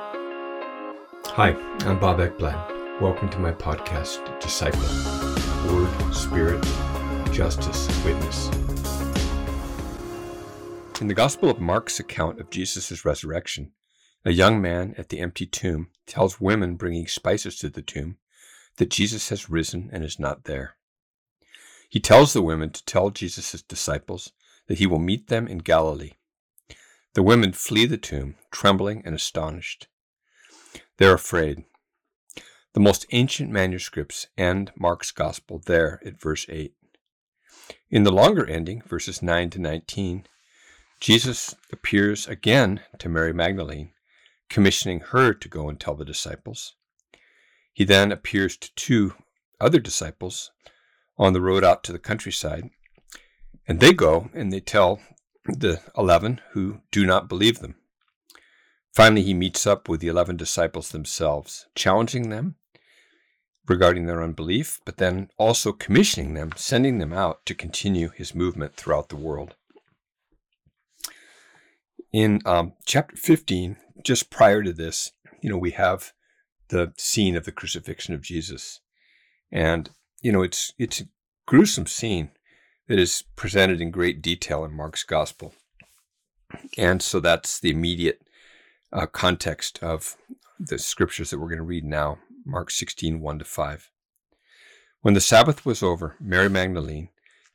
Hi, 0.00 1.56
I'm 1.80 1.98
Bob 1.98 2.18
Ekblad. 2.18 3.00
Welcome 3.00 3.28
to 3.30 3.38
my 3.40 3.50
podcast, 3.50 4.38
Disciple 4.38 4.78
Word, 5.68 6.14
Spirit, 6.14 6.62
Justice, 7.32 7.88
Witness. 8.04 8.46
In 11.00 11.08
the 11.08 11.14
Gospel 11.14 11.50
of 11.50 11.58
Mark's 11.58 11.98
account 11.98 12.38
of 12.38 12.48
Jesus' 12.48 13.04
resurrection, 13.04 13.72
a 14.24 14.30
young 14.30 14.62
man 14.62 14.94
at 14.96 15.08
the 15.08 15.18
empty 15.18 15.46
tomb 15.46 15.88
tells 16.06 16.40
women 16.40 16.76
bringing 16.76 17.08
spices 17.08 17.58
to 17.58 17.68
the 17.68 17.82
tomb 17.82 18.18
that 18.76 18.90
Jesus 18.90 19.30
has 19.30 19.50
risen 19.50 19.90
and 19.92 20.04
is 20.04 20.20
not 20.20 20.44
there. 20.44 20.76
He 21.88 21.98
tells 21.98 22.32
the 22.32 22.42
women 22.42 22.70
to 22.70 22.84
tell 22.84 23.10
Jesus' 23.10 23.62
disciples 23.62 24.30
that 24.68 24.78
he 24.78 24.86
will 24.86 25.00
meet 25.00 25.26
them 25.26 25.48
in 25.48 25.58
Galilee. 25.58 26.12
The 27.18 27.24
women 27.24 27.52
flee 27.52 27.84
the 27.84 27.96
tomb, 27.96 28.36
trembling 28.52 29.02
and 29.04 29.12
astonished. 29.12 29.88
They're 30.98 31.14
afraid. 31.14 31.64
The 32.74 32.80
most 32.80 33.06
ancient 33.10 33.50
manuscripts 33.50 34.28
end 34.38 34.70
Mark's 34.76 35.10
Gospel 35.10 35.60
there 35.66 36.00
at 36.06 36.20
verse 36.20 36.46
8. 36.48 36.74
In 37.90 38.04
the 38.04 38.12
longer 38.12 38.46
ending, 38.46 38.82
verses 38.82 39.20
9 39.20 39.50
to 39.50 39.58
19, 39.58 40.28
Jesus 41.00 41.56
appears 41.72 42.28
again 42.28 42.82
to 43.00 43.08
Mary 43.08 43.32
Magdalene, 43.32 43.90
commissioning 44.48 45.00
her 45.00 45.34
to 45.34 45.48
go 45.48 45.68
and 45.68 45.80
tell 45.80 45.96
the 45.96 46.04
disciples. 46.04 46.76
He 47.72 47.82
then 47.82 48.12
appears 48.12 48.56
to 48.58 48.72
two 48.76 49.14
other 49.60 49.80
disciples 49.80 50.52
on 51.18 51.32
the 51.32 51.40
road 51.40 51.64
out 51.64 51.82
to 51.82 51.90
the 51.90 51.98
countryside, 51.98 52.70
and 53.66 53.80
they 53.80 53.92
go 53.92 54.30
and 54.34 54.52
they 54.52 54.60
tell 54.60 55.00
the 55.56 55.80
eleven 55.96 56.40
who 56.52 56.80
do 56.90 57.06
not 57.06 57.28
believe 57.28 57.60
them. 57.60 57.76
Finally, 58.94 59.22
he 59.22 59.34
meets 59.34 59.66
up 59.66 59.88
with 59.88 60.00
the 60.00 60.08
11 60.08 60.36
disciples 60.36 60.90
themselves, 60.90 61.66
challenging 61.74 62.30
them 62.30 62.56
regarding 63.68 64.06
their 64.06 64.22
unbelief, 64.22 64.80
but 64.84 64.96
then 64.96 65.30
also 65.36 65.72
commissioning 65.72 66.34
them, 66.34 66.50
sending 66.56 66.98
them 66.98 67.12
out 67.12 67.44
to 67.46 67.54
continue 67.54 68.08
his 68.08 68.34
movement 68.34 68.74
throughout 68.74 69.08
the 69.08 69.16
world. 69.16 69.54
In 72.12 72.40
um, 72.46 72.72
chapter 72.86 73.16
15, 73.16 73.76
just 74.02 74.30
prior 74.30 74.62
to 74.62 74.72
this, 74.72 75.12
you 75.40 75.50
know, 75.50 75.58
we 75.58 75.72
have 75.72 76.12
the 76.68 76.92
scene 76.96 77.36
of 77.36 77.44
the 77.44 77.52
crucifixion 77.52 78.14
of 78.14 78.22
Jesus. 78.22 78.80
And, 79.52 79.90
you 80.22 80.32
know, 80.32 80.42
it's, 80.42 80.72
it's 80.78 81.00
a 81.02 81.08
gruesome 81.46 81.86
scene 81.86 82.30
that 82.88 82.98
is 82.98 83.24
presented 83.36 83.80
in 83.80 83.90
great 83.90 84.20
detail 84.20 84.64
in 84.64 84.74
Mark's 84.74 85.04
gospel. 85.04 85.54
And 86.76 87.02
so 87.02 87.20
that's 87.20 87.60
the 87.60 87.70
immediate 87.70 88.22
uh, 88.92 89.06
context 89.06 89.78
of 89.82 90.16
the 90.58 90.78
scriptures 90.78 91.30
that 91.30 91.38
we're 91.38 91.48
going 91.48 91.58
to 91.58 91.64
read 91.64 91.84
now, 91.84 92.18
Mark 92.44 92.70
16, 92.70 93.20
1 93.20 93.38
to 93.38 93.44
5. 93.44 93.90
When 95.02 95.14
the 95.14 95.20
Sabbath 95.20 95.64
was 95.64 95.82
over, 95.82 96.16
Mary 96.18 96.48
Magdalene 96.48 97.10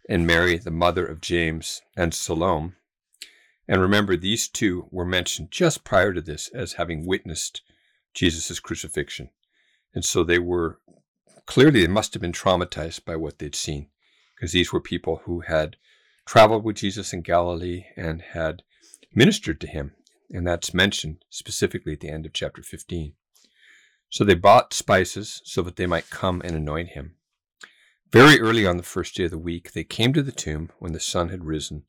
and 0.07 0.25
Mary, 0.27 0.57
the 0.57 0.71
mother 0.71 1.05
of 1.05 1.21
James 1.21 1.81
and 1.97 2.13
Salome, 2.13 2.73
and 3.67 3.81
remember, 3.81 4.17
these 4.17 4.47
two 4.47 4.87
were 4.91 5.05
mentioned 5.05 5.51
just 5.51 5.83
prior 5.83 6.13
to 6.13 6.21
this 6.21 6.49
as 6.49 6.73
having 6.73 7.05
witnessed 7.05 7.61
Jesus' 8.13 8.59
crucifixion. 8.59 9.29
And 9.95 10.03
so 10.03 10.23
they 10.23 10.39
were 10.39 10.79
clearly, 11.45 11.81
they 11.81 11.87
must 11.87 12.13
have 12.13 12.21
been 12.21 12.33
traumatized 12.33 13.05
by 13.05 13.15
what 13.15 13.39
they'd 13.39 13.55
seen, 13.55 13.87
because 14.43 14.51
these 14.51 14.73
were 14.73 14.81
people 14.81 15.21
who 15.23 15.39
had 15.39 15.77
traveled 16.25 16.65
with 16.65 16.75
Jesus 16.75 17.13
in 17.13 17.21
Galilee 17.21 17.85
and 17.95 18.21
had 18.33 18.61
ministered 19.15 19.61
to 19.61 19.67
him 19.67 19.93
and 20.29 20.45
that's 20.45 20.73
mentioned 20.73 21.23
specifically 21.29 21.93
at 21.93 22.01
the 22.01 22.09
end 22.09 22.25
of 22.25 22.33
chapter 22.33 22.61
15. 22.61 23.13
So 24.09 24.25
they 24.25 24.33
bought 24.33 24.73
spices 24.73 25.41
so 25.45 25.61
that 25.61 25.77
they 25.77 25.85
might 25.85 26.09
come 26.09 26.41
and 26.43 26.57
anoint 26.57 26.89
him. 26.89 27.15
Very 28.11 28.41
early 28.41 28.67
on 28.67 28.75
the 28.75 28.83
first 28.83 29.15
day 29.15 29.23
of 29.23 29.31
the 29.31 29.37
week, 29.37 29.71
they 29.71 29.85
came 29.85 30.11
to 30.11 30.21
the 30.21 30.33
tomb 30.33 30.71
when 30.77 30.91
the 30.91 30.99
sun 30.99 31.29
had 31.29 31.45
risen. 31.45 31.83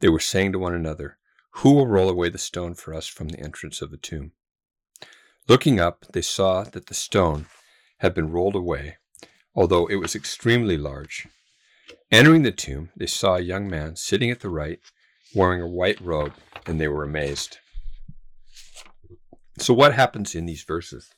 They 0.00 0.10
were 0.10 0.20
saying 0.20 0.52
to 0.52 0.58
one 0.58 0.74
another, 0.74 1.16
Who 1.62 1.72
will 1.72 1.86
roll 1.86 2.10
away 2.10 2.28
the 2.28 2.36
stone 2.36 2.74
for 2.74 2.92
us 2.92 3.06
from 3.06 3.28
the 3.28 3.40
entrance 3.40 3.80
of 3.80 3.90
the 3.90 3.96
tomb? 3.96 4.32
Looking 5.48 5.80
up, 5.80 6.04
they 6.12 6.20
saw 6.20 6.62
that 6.62 6.88
the 6.88 6.94
stone 6.94 7.46
had 8.00 8.12
been 8.12 8.30
rolled 8.30 8.54
away, 8.54 8.98
although 9.54 9.86
it 9.86 9.96
was 9.96 10.14
extremely 10.14 10.76
large. 10.76 11.26
Entering 12.12 12.42
the 12.42 12.52
tomb, 12.52 12.90
they 12.96 13.06
saw 13.06 13.34
a 13.34 13.40
young 13.40 13.68
man 13.68 13.96
sitting 13.96 14.30
at 14.30 14.40
the 14.40 14.48
right, 14.48 14.78
wearing 15.34 15.60
a 15.60 15.66
white 15.66 16.00
robe, 16.00 16.34
and 16.64 16.80
they 16.80 16.86
were 16.86 17.02
amazed. 17.02 17.58
So, 19.58 19.74
what 19.74 19.94
happens 19.94 20.34
in 20.34 20.46
these 20.46 20.62
verses? 20.62 21.10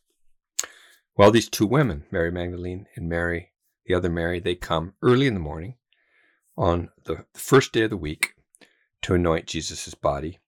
Well, 1.17 1.31
these 1.31 1.49
two 1.49 1.67
women, 1.67 2.05
Mary 2.11 2.31
Magdalene 2.31 2.87
and 2.95 3.09
Mary, 3.09 3.51
the 3.85 3.95
other 3.95 4.09
Mary, 4.09 4.41
they 4.41 4.55
come 4.55 4.95
early 5.03 5.27
in 5.27 5.35
the 5.35 5.41
morning 5.41 5.75
on 6.57 6.91
the 7.05 7.25
first 7.35 7.73
day 7.73 7.83
of 7.83 7.91
the 7.91 7.97
week 7.97 8.35
to 9.03 9.15
anoint 9.15 9.47
Jesus' 9.47 9.95
body. 9.95 10.39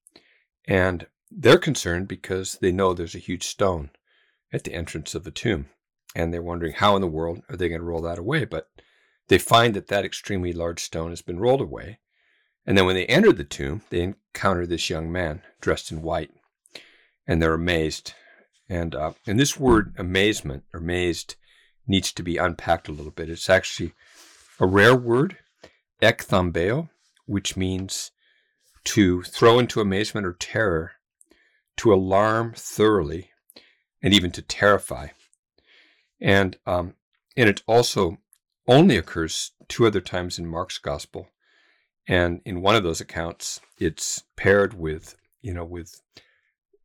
And 0.67 1.06
they're 1.31 1.59
concerned 1.59 2.09
because 2.09 2.59
they 2.61 2.73
know 2.73 2.95
there's 2.95 3.15
a 3.15 3.19
huge 3.19 3.47
stone 3.47 3.91
at 4.53 4.65
the 4.65 4.73
entrance 4.73 5.15
of 5.15 5.25
the 5.25 5.31
tomb. 5.31 5.67
And 6.15 6.33
they're 6.33 6.43
wondering 6.43 6.73
how 6.73 6.97
in 6.97 7.03
the 7.03 7.09
world 7.09 7.43
are 7.49 7.56
they 7.56 7.69
going 7.69 7.81
to 7.81 7.87
roll 7.87 8.03
that 8.03 8.19
away? 8.19 8.45
But 8.45 8.69
they 9.31 9.39
find 9.39 9.75
that 9.75 9.87
that 9.87 10.05
extremely 10.05 10.53
large 10.53 10.81
stone 10.81 11.11
has 11.11 11.23
been 11.23 11.39
rolled 11.39 11.61
away. 11.61 12.01
And 12.67 12.77
then 12.77 12.85
when 12.85 12.97
they 12.97 13.07
enter 13.07 13.33
the 13.33 13.45
tomb, 13.45 13.83
they 13.89 14.03
encounter 14.03 14.67
this 14.67 14.91
young 14.91 15.11
man 15.11 15.43
dressed 15.61 15.93
in 15.93 16.03
white 16.03 16.33
and 17.29 17.41
they're 17.41 17.55
amazed. 17.55 18.15
And 18.69 18.93
uh, 18.93 19.13
and 19.29 19.39
this 19.39 19.59
word 19.59 19.95
amazement 19.97 20.65
or 20.75 20.81
amazed 20.81 21.37
needs 21.87 22.13
to 22.13 22.25
be 22.25 22.39
unpacked 22.39 22.89
a 22.89 22.93
little 22.93 23.13
bit. 23.13 23.31
It's 23.31 23.49
actually 23.49 23.93
a 24.59 24.67
rare 24.67 24.97
word, 24.97 25.37
ekthambeo, 26.03 26.89
which 27.27 27.57
means 27.57 28.11
to 28.85 29.23
throw 29.23 29.61
into 29.61 29.81
amazement 29.81 30.27
or 30.27 30.33
terror, 30.33 30.93
to 31.77 31.95
alarm 31.95 32.55
thoroughly, 32.57 33.31
and 34.03 34.12
even 34.12 34.33
to 34.33 34.43
terrify. 34.43 35.09
And 36.21 36.59
um, 36.67 36.95
and 37.37 37.49
it 37.49 37.62
also 37.69 38.19
only 38.66 38.97
occurs 38.97 39.53
two 39.69 39.87
other 39.87 40.00
times 40.00 40.38
in 40.38 40.47
Mark's 40.47 40.78
gospel, 40.78 41.28
and 42.06 42.41
in 42.44 42.62
one 42.62 42.76
of 42.76 42.82
those 42.82 43.00
accounts, 43.00 43.60
it's 43.78 44.25
paired 44.37 44.75
with 44.75 45.16
you 45.43 45.54
know 45.54 45.65
with 45.65 46.00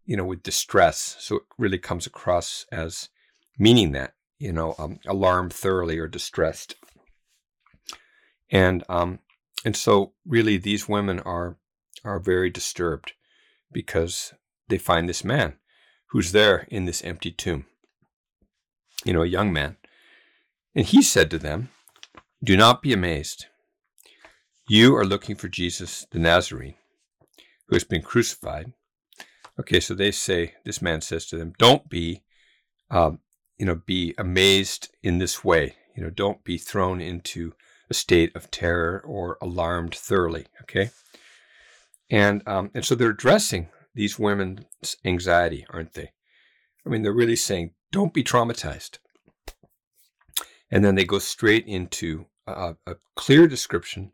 you 0.06 0.16
know, 0.16 0.25
with 0.25 0.44
distress. 0.44 1.18
So 1.19 1.38
it 1.38 1.44
really 1.58 1.80
comes 1.80 2.06
across 2.06 2.66
as 2.72 3.09
meaning 3.58 3.91
that, 3.94 4.14
you 4.38 4.53
know, 4.53 4.75
um, 4.78 5.00
alarmed 5.06 5.53
thoroughly 5.53 5.97
or 5.97 6.08
distressed. 6.08 6.75
And 8.52 8.84
um, 8.88 9.19
and 9.66 9.75
so 9.75 10.14
really 10.25 10.58
these 10.58 10.88
women 10.88 11.19
are 11.22 11.58
are 12.03 12.19
very 12.19 12.52
disturbed 12.52 13.14
because 13.72 14.34
they 14.69 14.78
find 14.78 15.09
this 15.09 15.24
man 15.24 15.56
who's 16.09 16.31
there 16.31 16.68
in 16.69 16.85
this 16.85 17.03
empty 17.03 17.31
tomb. 17.31 17.66
You 19.03 19.14
know, 19.14 19.24
a 19.24 19.28
young 19.28 19.52
man. 19.52 19.78
And 20.75 20.86
he 20.86 21.02
said 21.02 21.31
to 21.31 21.38
them, 21.38 21.69
Do 22.44 22.58
not 22.58 22.81
be 22.81 22.91
amazed. 22.91 23.46
You 24.68 24.96
are 24.96 25.06
looking 25.06 25.36
for 25.36 25.47
Jesus 25.47 26.06
the 26.12 26.19
Nazarene, 26.19 26.75
who 27.68 27.75
has 27.75 27.84
been 27.84 28.02
crucified. 28.02 28.74
Okay, 29.59 29.80
so 29.80 29.94
they 29.94 30.12
say, 30.12 30.56
this 30.66 30.81
man 30.81 31.02
says 31.02 31.28
to 31.28 31.38
them, 31.38 31.53
don't 31.58 31.88
be, 31.88 32.24
um, 32.91 33.19
you 33.58 33.66
know, 33.66 33.75
be 33.75 34.14
amazed 34.18 34.90
in 35.02 35.19
this 35.19 35.46
way. 35.46 35.75
You 35.96 36.03
know, 36.03 36.09
don't 36.09 36.44
be 36.44 36.58
thrown 36.58 37.00
into 37.00 37.53
a 37.90 37.94
state 37.94 38.35
of 38.35 38.52
terror 38.52 39.02
or 39.06 39.38
alarmed 39.41 39.96
thoroughly. 39.96 40.47
Okay. 40.64 40.90
And, 42.09 42.46
um, 42.47 42.72
and 42.74 42.84
so 42.84 42.96
they're 42.96 43.12
addressing 43.12 43.69
these 43.94 44.19
women's 44.19 44.97
anxiety, 45.06 45.66
aren't 45.69 45.94
they? 45.94 46.12
I 46.85 46.90
mean, 46.90 47.03
they're 47.03 47.14
really 47.14 47.38
saying, 47.38 47.72
don't 47.91 48.14
be 48.14 48.23
traumatized. 48.23 48.97
And 50.76 50.84
then 50.84 50.96
they 50.96 51.06
go 51.06 51.20
straight 51.20 51.66
into 51.66 52.26
a, 52.46 52.76
clear 53.16 53.48
description 53.48 54.12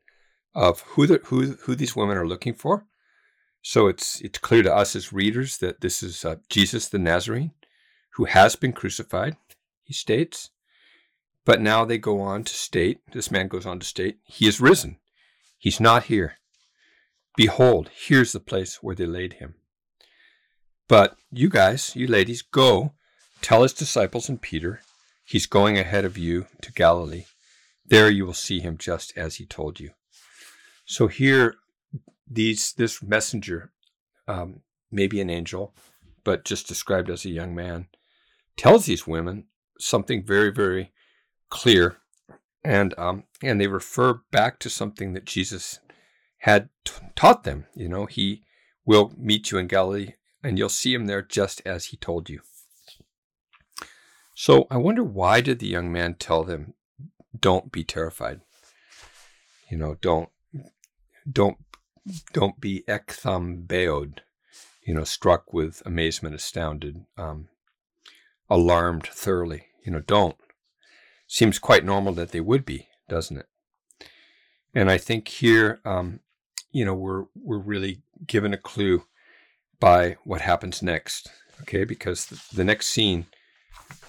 of 0.54 0.82
who, 0.82 1.08
the, 1.08 1.20
who, 1.26 1.58
who 1.64 1.76
these 1.76 1.96
women 1.96 2.18
are 2.18 2.28
looking 2.28 2.54
for 2.54 2.86
so 3.62 3.88
it's 3.88 4.20
it's 4.22 4.40
clear 4.40 4.64
to 4.64 4.74
us 4.74 4.96
as 4.96 5.14
readers 5.14 5.60
that 5.60 5.82
this 5.82 6.02
is 6.02 6.26
uh, 6.26 6.38
Jesus 6.50 6.88
the 6.88 6.98
Nazarene, 6.98 7.52
who 8.16 8.26
has 8.26 8.56
been 8.56 8.74
crucified. 8.74 9.38
He 9.84 9.94
states, 9.94 10.50
but 11.46 11.62
now 11.62 11.86
they 11.86 11.98
go 11.98 12.22
on 12.22 12.44
to 12.44 12.54
state. 12.54 13.02
This 13.12 13.30
man 13.30 13.48
goes 13.48 13.66
on 13.66 13.80
to 13.80 13.86
state, 13.86 14.18
he 14.24 14.48
is 14.48 14.60
risen. 14.60 14.98
He's 15.58 15.80
not 15.80 16.06
here. 16.06 16.38
Behold, 17.38 17.90
here's 17.94 18.32
the 18.32 18.40
place 18.40 18.82
where 18.82 18.96
they 18.96 19.06
laid 19.06 19.34
him. 19.34 19.56
But 20.88 21.18
you 21.32 21.50
guys, 21.50 21.96
you 21.96 22.08
ladies, 22.08 22.42
go 22.42 22.94
tell 23.42 23.62
his 23.62 23.74
disciples 23.74 24.28
and 24.28 24.42
Peter, 24.42 24.82
he's 25.32 25.46
going 25.46 25.78
ahead 25.78 26.04
of 26.04 26.18
you 26.18 26.46
to 26.62 26.74
Galilee. 26.74 27.24
There 27.86 28.10
you 28.10 28.26
will 28.26 28.34
see 28.34 28.60
him 28.60 28.78
just 28.78 29.14
as 29.16 29.36
he 29.36 29.46
told 29.46 29.80
you. 29.80 29.92
So 30.86 31.08
here 31.08 31.56
these 32.30 32.74
this 32.74 33.02
messenger, 33.02 33.72
um, 34.28 34.62
maybe 34.92 35.22
an 35.22 35.30
angel, 35.30 35.74
but 36.26 36.44
just 36.44 36.68
described 36.68 37.10
as 37.10 37.24
a 37.24 37.30
young 37.30 37.56
man, 37.56 37.88
tells 38.58 38.86
these 38.86 39.08
women 39.08 39.46
something 39.80 40.22
very, 40.26 40.52
very 40.52 40.92
clear, 41.50 41.98
and 42.62 42.94
um, 42.98 43.24
and 43.42 43.60
they 43.60 43.68
refer 43.68 44.22
back 44.32 44.60
to 44.60 44.70
something 44.70 45.14
that 45.14 45.26
Jesus 45.26 45.80
had 46.40 46.68
t- 46.84 46.94
taught 47.16 47.44
them. 47.44 47.68
You 47.74 47.88
know, 47.88 48.06
he 48.06 48.44
will 48.86 49.14
meet 49.18 49.50
you 49.50 49.58
in 49.58 49.68
Galilee, 49.68 50.16
and 50.44 50.58
you'll 50.58 50.70
see 50.70 50.94
him 50.94 51.06
there 51.06 51.22
just 51.22 51.62
as 51.66 51.86
he 51.86 51.98
told 51.98 52.30
you. 52.30 52.42
So 54.34 54.68
I 54.72 54.78
wonder 54.78 55.04
why 55.04 55.42
did 55.42 55.60
the 55.60 55.68
young 55.68 55.92
man 55.92 56.16
tell 56.16 56.44
them, 56.44 56.74
"Don't 57.38 57.72
be 57.72 57.84
terrified." 57.84 58.42
You 59.70 59.78
know, 59.78 59.96
don't 60.02 60.30
don't 61.30 61.58
don't 62.34 62.60
be 62.60 62.84
ekthambeod, 62.88 64.20
you 64.84 64.94
know, 64.94 65.04
struck 65.04 65.54
with 65.54 65.82
amazement, 65.86 66.36
astounded, 66.36 67.06
um, 67.18 67.50
alarmed 68.50 69.08
thoroughly. 69.08 69.68
You 69.86 69.92
know, 69.92 70.02
don't. 70.02 70.36
Seems 71.28 71.60
quite 71.60 71.86
normal 71.86 72.14
that 72.14 72.32
they 72.32 72.42
would 72.42 72.66
be, 72.66 72.88
doesn't 73.08 73.38
it? 73.38 73.48
And 74.74 74.90
I 74.90 74.98
think 74.98 75.28
here, 75.28 75.80
um, 75.86 76.20
you 76.72 76.86
know, 76.86 76.94
we're 76.94 77.26
we're 77.36 77.60
really 77.60 78.02
given 78.26 78.54
a 78.54 78.58
clue 78.58 79.06
by 79.80 80.18
what 80.24 80.42
happens 80.42 80.82
next. 80.82 81.30
Okay, 81.62 81.84
because 81.84 82.26
the, 82.26 82.42
the 82.56 82.64
next 82.64 82.88
scene, 82.88 83.28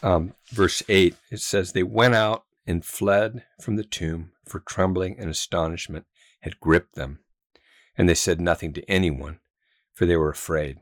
um, 0.03 0.35
verse 0.51 0.83
eight, 0.89 1.17
it 1.31 1.41
says 1.41 1.73
they 1.73 1.83
went 1.83 2.15
out 2.15 2.45
and 2.67 2.85
fled 2.85 3.45
from 3.61 3.77
the 3.77 3.85
tomb, 3.85 4.33
for 4.47 4.61
trembling 4.61 5.19
and 5.19 5.31
astonishment 5.31 6.07
had 6.41 6.61
gripped 6.61 6.95
them 6.95 7.21
and 7.97 8.09
they 8.09 8.15
said 8.15 8.41
nothing 8.41 8.73
to 8.73 8.91
anyone, 8.91 9.39
for 9.93 10.07
they 10.07 10.17
were 10.17 10.31
afraid. 10.31 10.79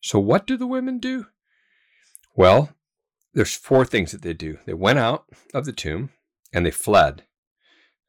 So, 0.00 0.18
what 0.18 0.46
do 0.46 0.56
the 0.56 0.66
women 0.66 0.98
do? 0.98 1.26
Well, 2.34 2.70
there's 3.34 3.54
four 3.54 3.84
things 3.84 4.12
that 4.12 4.22
they 4.22 4.32
do. 4.32 4.58
They 4.66 4.74
went 4.74 4.98
out 4.98 5.26
of 5.54 5.64
the 5.64 5.72
tomb 5.72 6.10
and 6.52 6.66
they 6.66 6.70
fled. 6.70 7.24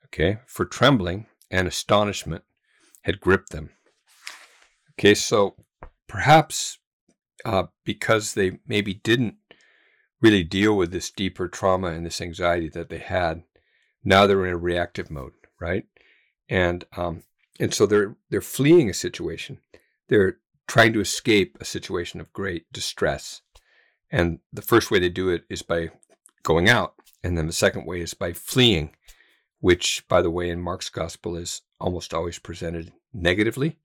Okay, 0.06 0.40
for 0.46 0.66
trembling 0.66 1.28
and 1.50 1.68
astonishment 1.68 2.44
had 3.02 3.20
gripped 3.20 3.52
them. 3.52 3.72
Okay, 4.94 5.14
so 5.14 5.56
perhaps 6.08 6.78
uh, 7.46 7.66
because 7.84 8.34
they 8.34 8.60
maybe 8.66 8.94
didn't 8.94 9.36
really 10.24 10.44
deal 10.44 10.76
with 10.76 10.92
this 10.92 11.12
deeper 11.12 11.48
trauma 11.48 11.90
and 11.90 12.06
this 12.06 12.22
anxiety 12.22 12.70
that 12.70 12.90
they 12.90 12.98
had, 12.98 13.44
now 14.04 14.26
they're 14.26 14.46
in 14.46 14.54
a 14.54 14.58
reactive 14.58 15.12
mode, 15.12 15.34
right? 15.60 15.86
And 16.50 16.86
um, 16.96 17.24
and 17.60 17.74
so 17.74 17.86
they're 17.86 18.16
they're 18.30 18.42
fleeing 18.42 18.90
a 18.90 18.94
situation. 18.94 19.60
They're 20.08 20.38
trying 20.68 20.94
to 20.94 21.02
escape 21.02 21.58
a 21.60 21.66
situation 21.66 22.22
of 22.22 22.34
great 22.34 22.72
distress. 22.72 23.42
And 24.10 24.40
the 24.52 24.62
first 24.62 24.90
way 24.90 25.00
they 25.00 25.10
do 25.10 25.30
it 25.30 25.44
is 25.50 25.62
by 25.62 25.90
going 26.44 26.70
out, 26.70 26.96
and 27.24 27.38
then 27.38 27.48
the 27.48 27.54
second 27.54 27.86
way 27.86 28.00
is 28.00 28.14
by 28.14 28.32
fleeing, 28.32 28.96
which 29.60 30.06
by 30.08 30.22
the 30.22 30.32
way 30.32 30.50
in 30.50 30.62
Mark's 30.62 30.90
gospel 30.90 31.36
is 31.36 31.62
almost 31.80 32.14
always 32.14 32.40
presented 32.40 32.94
negatively. 33.14 33.78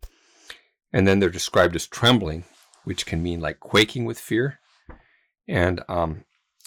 And 0.92 1.06
then 1.06 1.18
they're 1.18 1.30
described 1.30 1.76
as 1.76 1.86
trembling, 1.86 2.44
which 2.84 3.06
can 3.06 3.22
mean 3.22 3.40
like 3.40 3.60
quaking 3.60 4.04
with 4.04 4.18
fear. 4.18 4.60
And 5.46 5.82
um, 5.88 6.24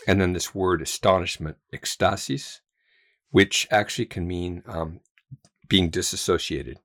and 0.08 0.20
then 0.20 0.34
this 0.34 0.56
word 0.56 0.82
astonishment, 0.82 1.58
ecstasis, 1.74 2.60
which 3.30 3.68
actually 3.72 4.06
can 4.06 4.28
mean 4.28 4.64
um, 4.68 5.00
being 5.68 5.90
disassociated. 5.90 6.78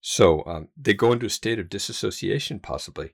So 0.00 0.44
um, 0.46 0.68
they 0.76 0.94
go 0.94 1.12
into 1.12 1.26
a 1.26 1.30
state 1.30 1.58
of 1.58 1.68
disassociation, 1.68 2.60
possibly, 2.60 3.12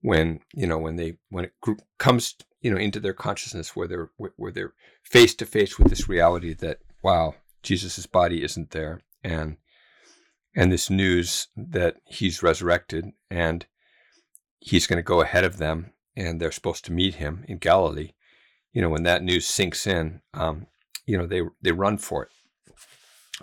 when 0.00 0.40
you 0.54 0.66
know 0.66 0.78
when 0.78 0.96
they 0.96 1.18
when 1.28 1.46
it 1.46 1.52
comes 1.98 2.36
you 2.60 2.70
know 2.70 2.76
into 2.76 3.00
their 3.00 3.12
consciousness 3.12 3.74
where 3.74 3.88
they're 3.88 4.10
where 4.16 4.52
they're 4.52 4.74
face 5.02 5.34
to 5.34 5.46
face 5.46 5.78
with 5.78 5.88
this 5.88 6.08
reality 6.08 6.54
that 6.54 6.78
wow 7.02 7.34
Jesus's 7.62 8.06
body 8.06 8.42
isn't 8.44 8.70
there 8.70 9.00
and 9.24 9.56
and 10.54 10.72
this 10.72 10.90
news 10.90 11.48
that 11.56 11.96
he's 12.04 12.42
resurrected 12.42 13.12
and 13.30 13.66
he's 14.60 14.86
going 14.86 14.98
to 14.98 15.02
go 15.02 15.20
ahead 15.20 15.44
of 15.44 15.58
them 15.58 15.92
and 16.16 16.40
they're 16.40 16.50
supposed 16.50 16.84
to 16.86 16.92
meet 16.92 17.16
him 17.16 17.44
in 17.46 17.58
Galilee. 17.58 18.10
You 18.72 18.82
know 18.82 18.90
when 18.90 19.04
that 19.04 19.22
news 19.22 19.46
sinks 19.46 19.86
in, 19.86 20.20
um, 20.34 20.66
you 21.06 21.16
know 21.16 21.26
they 21.26 21.42
they 21.62 21.72
run 21.72 21.98
for 21.98 22.24
it. 22.24 22.30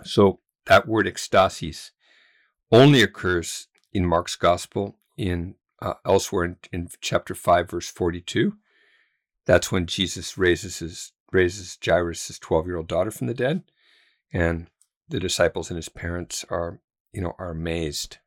So 0.04 0.40
that 0.66 0.86
word 0.86 1.06
ecstasis 1.06 1.90
only 2.70 3.02
occurs 3.02 3.68
in 3.92 4.06
Mark's 4.06 4.36
gospel 4.36 4.98
in 5.16 5.54
uh, 5.80 5.94
elsewhere 6.04 6.44
in, 6.44 6.56
in, 6.72 6.88
chapter 7.00 7.34
5 7.34 7.70
verse 7.70 7.88
42 7.90 8.54
that's 9.44 9.70
when 9.70 9.86
jesus 9.86 10.38
raises 10.38 10.78
his 10.78 11.12
raises 11.32 11.78
jairus' 11.84 12.38
12 12.38 12.66
year 12.66 12.76
old 12.76 12.88
daughter 12.88 13.10
from 13.10 13.26
the 13.26 13.34
dead 13.34 13.62
and 14.32 14.68
the 15.08 15.20
disciples 15.20 15.70
and 15.70 15.76
his 15.76 15.88
parents 15.88 16.44
are 16.50 16.80
you 17.12 17.20
know 17.20 17.34
are 17.38 17.50
amazed 17.50 18.18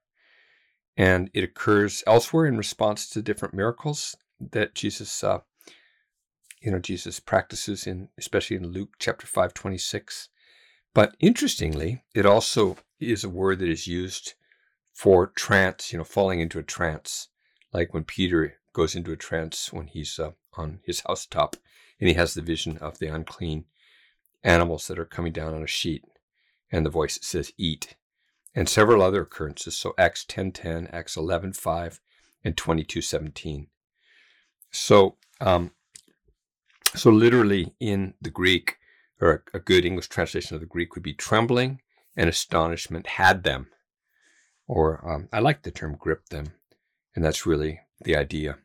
and 0.95 1.29
it 1.33 1.43
occurs 1.43 2.03
elsewhere 2.05 2.45
in 2.45 2.57
response 2.57 3.09
to 3.09 3.21
different 3.21 3.53
miracles 3.53 4.15
that 4.39 4.75
jesus 4.75 5.23
uh, 5.23 5.39
you 6.61 6.71
know 6.71 6.79
jesus 6.79 7.19
practices 7.19 7.87
in 7.87 8.09
especially 8.17 8.57
in 8.57 8.67
luke 8.67 8.95
chapter 8.99 9.25
5 9.27 9.53
26 9.53 10.29
but 10.93 11.15
interestingly 11.19 12.03
it 12.13 12.25
also 12.25 12.77
is 12.99 13.23
a 13.23 13.29
word 13.29 13.59
that 13.59 13.69
is 13.69 13.87
used 13.87 14.33
for 14.99 15.27
trance, 15.27 15.93
you 15.93 15.97
know, 15.97 16.03
falling 16.03 16.41
into 16.41 16.59
a 16.59 16.63
trance, 16.63 17.29
like 17.71 17.93
when 17.93 18.03
Peter 18.03 18.55
goes 18.73 18.95
into 18.97 19.13
a 19.13 19.15
trance 19.15 19.71
when 19.71 19.87
he's 19.87 20.19
uh, 20.19 20.31
on 20.57 20.81
his 20.83 21.03
housetop 21.07 21.55
and 22.01 22.09
he 22.09 22.15
has 22.15 22.33
the 22.33 22.41
vision 22.41 22.77
of 22.79 22.99
the 22.99 23.07
unclean 23.07 23.63
animals 24.43 24.87
that 24.87 24.99
are 24.99 25.05
coming 25.05 25.31
down 25.31 25.53
on 25.53 25.63
a 25.63 25.67
sheet, 25.67 26.03
and 26.69 26.85
the 26.85 26.89
voice 26.89 27.17
says, 27.21 27.53
Eat, 27.57 27.95
and 28.53 28.67
several 28.67 29.01
other 29.01 29.21
occurrences. 29.21 29.77
So 29.77 29.93
Acts 29.97 30.25
10.10, 30.25 30.93
Acts 30.93 31.15
11.5, 31.15 31.99
and 32.43 32.57
22.17. 32.57 33.67
So, 34.69 35.15
um, 35.39 35.71
so 36.95 37.09
literally 37.09 37.73
in 37.79 38.13
the 38.21 38.29
Greek, 38.29 38.77
or 39.21 39.43
a, 39.53 39.59
good 39.59 39.85
English 39.85 40.07
translation 40.07 40.55
of 40.55 40.61
the 40.61 40.67
Greek 40.67 40.95
would 40.95 41.03
be 41.03 41.13
trembling 41.13 41.81
and 42.15 42.29
astonishment 42.29 43.05
had 43.05 43.43
them. 43.43 43.67
Or 44.67 45.07
um, 45.09 45.29
I 45.33 45.39
like 45.39 45.63
the 45.63 45.71
term 45.71 45.95
grip 45.97 46.29
them, 46.29 46.53
and 47.15 47.23
that's 47.23 47.45
really 47.45 47.81
the 48.01 48.15
idea. 48.15 48.57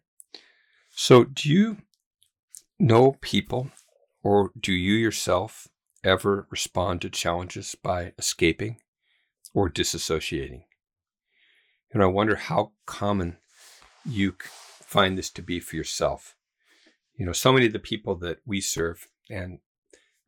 So, 0.91 1.25
do 1.25 1.51
you 1.51 1.79
know 2.79 3.17
people, 3.21 3.71
or 4.23 4.51
do 4.59 4.73
you 4.73 4.95
yourself 4.95 5.69
ever 6.05 6.47
respond 6.51 7.01
to 7.01 7.11
challenges 7.11 7.75
by 7.75 8.13
escaping 8.19 8.77
or 9.55 9.71
disassociating? 9.71 10.65
And 11.93 12.03
I 12.03 12.07
wonder 12.07 12.37
how 12.37 12.73
common 12.87 13.39
you 14.05 14.35
find 14.41 15.17
this 15.17 15.31
to 15.31 15.43
be 15.43 15.61
for 15.61 15.77
yourself. 15.77 16.37
You 17.17 17.27
know, 17.27 17.33
so 17.33 17.53
many 17.53 17.67
of 17.67 17.73
the 17.73 17.79
people 17.79 18.17
that 18.17 18.39
we 18.45 18.61
serve, 18.61 19.09
and 19.31 19.59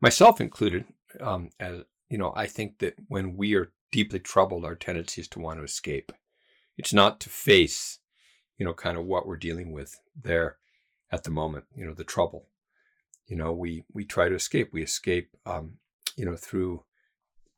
myself 0.00 0.40
included, 0.40 0.84
um, 1.20 1.50
as 1.58 1.82
you 2.08 2.18
know, 2.18 2.32
I 2.36 2.46
think 2.46 2.78
that 2.78 2.94
when 3.08 3.36
we 3.36 3.54
are 3.54 3.72
deeply 3.90 4.20
troubled, 4.20 4.64
our 4.64 4.74
tendency 4.74 5.20
is 5.20 5.28
to 5.28 5.40
want 5.40 5.58
to 5.58 5.64
escape. 5.64 6.12
It's 6.76 6.92
not 6.92 7.20
to 7.20 7.30
face, 7.30 7.98
you 8.58 8.64
know, 8.64 8.74
kind 8.74 8.96
of 8.96 9.06
what 9.06 9.26
we're 9.26 9.36
dealing 9.36 9.72
with 9.72 9.98
there 10.20 10.58
at 11.10 11.24
the 11.24 11.30
moment, 11.30 11.64
you 11.74 11.84
know, 11.84 11.94
the 11.94 12.04
trouble. 12.04 12.48
You 13.26 13.36
know, 13.36 13.52
we 13.52 13.84
we 13.92 14.04
try 14.04 14.28
to 14.28 14.34
escape. 14.34 14.70
We 14.72 14.82
escape, 14.82 15.30
um, 15.44 15.78
you 16.16 16.24
know, 16.24 16.36
through 16.36 16.84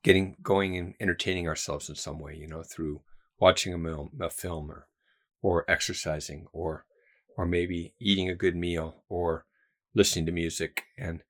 getting 0.03 0.37
going 0.43 0.77
and 0.77 0.95
entertaining 1.01 1.47
ourselves 1.47 1.89
in 1.89 1.95
some 1.95 2.19
way. 2.19 2.35
You 2.35 2.47
know, 2.47 2.63
through 2.63 3.03
watching 3.39 3.75
a, 3.75 3.79
meal, 3.79 4.09
a 4.21 4.31
film 4.31 4.71
or 4.71 4.89
or 5.43 5.65
exercising 5.69 6.47
or 6.53 6.87
or 7.39 7.47
maybe 7.47 7.95
eating 7.99 8.29
a 8.29 8.35
good 8.35 8.55
meal 8.55 9.03
or 9.09 9.47
listening 9.95 10.27
to 10.27 10.33
music 10.33 10.83
and 10.99 11.23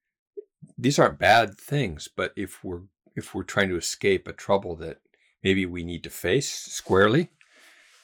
these 0.77 0.99
aren't 0.99 1.21
bad 1.21 1.57
things 1.57 2.09
but 2.17 2.33
if 2.35 2.65
we're 2.65 2.83
if 3.15 3.35
we're 3.35 3.43
trying 3.43 3.69
to 3.69 3.77
escape 3.77 4.27
a 4.27 4.33
trouble 4.33 4.75
that 4.77 4.99
maybe 5.43 5.67
we 5.67 5.85
need 5.85 6.03
to 6.05 6.11
face 6.11 6.51
squarely. 6.51 7.31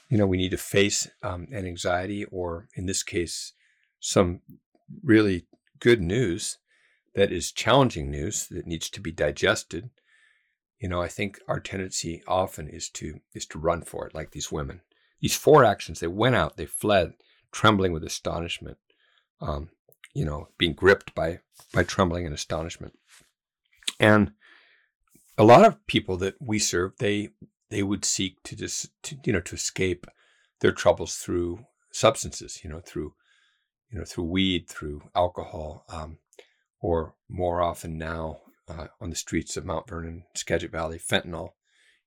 You 0.09 0.19
know, 0.19 0.27
we 0.27 0.37
need 0.37 0.51
to 0.51 0.59
face 0.59 1.09
um, 1.23 1.49
an 1.51 1.67
anxiety, 1.67 2.25
or 2.27 2.69
in 2.75 2.87
this 2.87 3.03
case, 3.03 3.53
some 4.01 4.41
really 5.03 5.47
good 5.81 6.01
news 6.01 6.59
that 7.15 7.33
is 7.33 7.53
challenging 7.53 8.11
news 8.11 8.47
that 8.49 8.67
needs 8.67 8.91
to 8.91 9.01
be 9.01 9.13
digested. 9.13 9.91
You 10.79 10.89
know, 10.89 11.01
I 11.01 11.09
think 11.09 11.39
our 11.49 11.61
tendency 11.61 12.23
often 12.27 12.69
is 12.69 12.89
to 12.91 13.21
is 13.33 13.47
to 13.47 13.59
run 13.59 13.83
for 13.83 14.07
it, 14.07 14.15
like 14.15 14.33
these 14.33 14.53
women. 14.53 14.83
These 15.21 15.37
four 15.37 15.65
actions, 15.65 16.01
they 16.01 16.07
went 16.07 16.35
out, 16.35 16.57
they 16.57 16.67
fled, 16.67 17.15
trembling 17.55 17.93
with 17.93 18.05
astonishment. 18.05 18.77
Um, 19.41 19.71
you 20.13 20.25
know, 20.25 20.49
being 20.59 20.75
gripped 20.75 21.15
by 21.15 21.41
by 21.73 21.85
trembling 21.85 22.27
and 22.27 22.35
astonishment. 22.35 22.93
And 23.99 24.33
a 25.39 25.45
lot 25.45 25.65
of 25.65 25.85
people 25.87 26.17
that 26.19 26.35
we 26.41 26.59
serve, 26.59 26.93
they 26.99 27.31
they 27.71 27.83
would 27.83 28.05
seek 28.05 28.43
to 28.45 28.57
just 28.57 28.91
to, 29.05 29.17
you 29.25 29.33
know 29.33 29.41
to 29.41 29.55
escape 29.55 30.07
their 30.61 30.73
troubles 30.73 31.17
through 31.17 31.67
substances, 31.91 32.61
you 32.65 32.71
know, 32.71 32.81
through, 32.81 33.15
you 33.91 33.99
know, 33.99 34.05
through 34.05 34.25
weed, 34.25 34.69
through 34.69 35.03
alcohol, 35.15 35.85
um, 35.89 36.19
or 36.81 37.15
more 37.29 37.63
often 37.63 37.97
now 37.99 38.41
uh, 38.69 38.87
on 39.01 39.11
the 39.11 39.17
streets 39.17 39.57
of 39.57 39.65
Mount 39.65 39.89
Vernon, 39.89 40.25
Skagit 40.35 40.73
Valley, 40.73 40.99
fentanyl, 40.99 41.51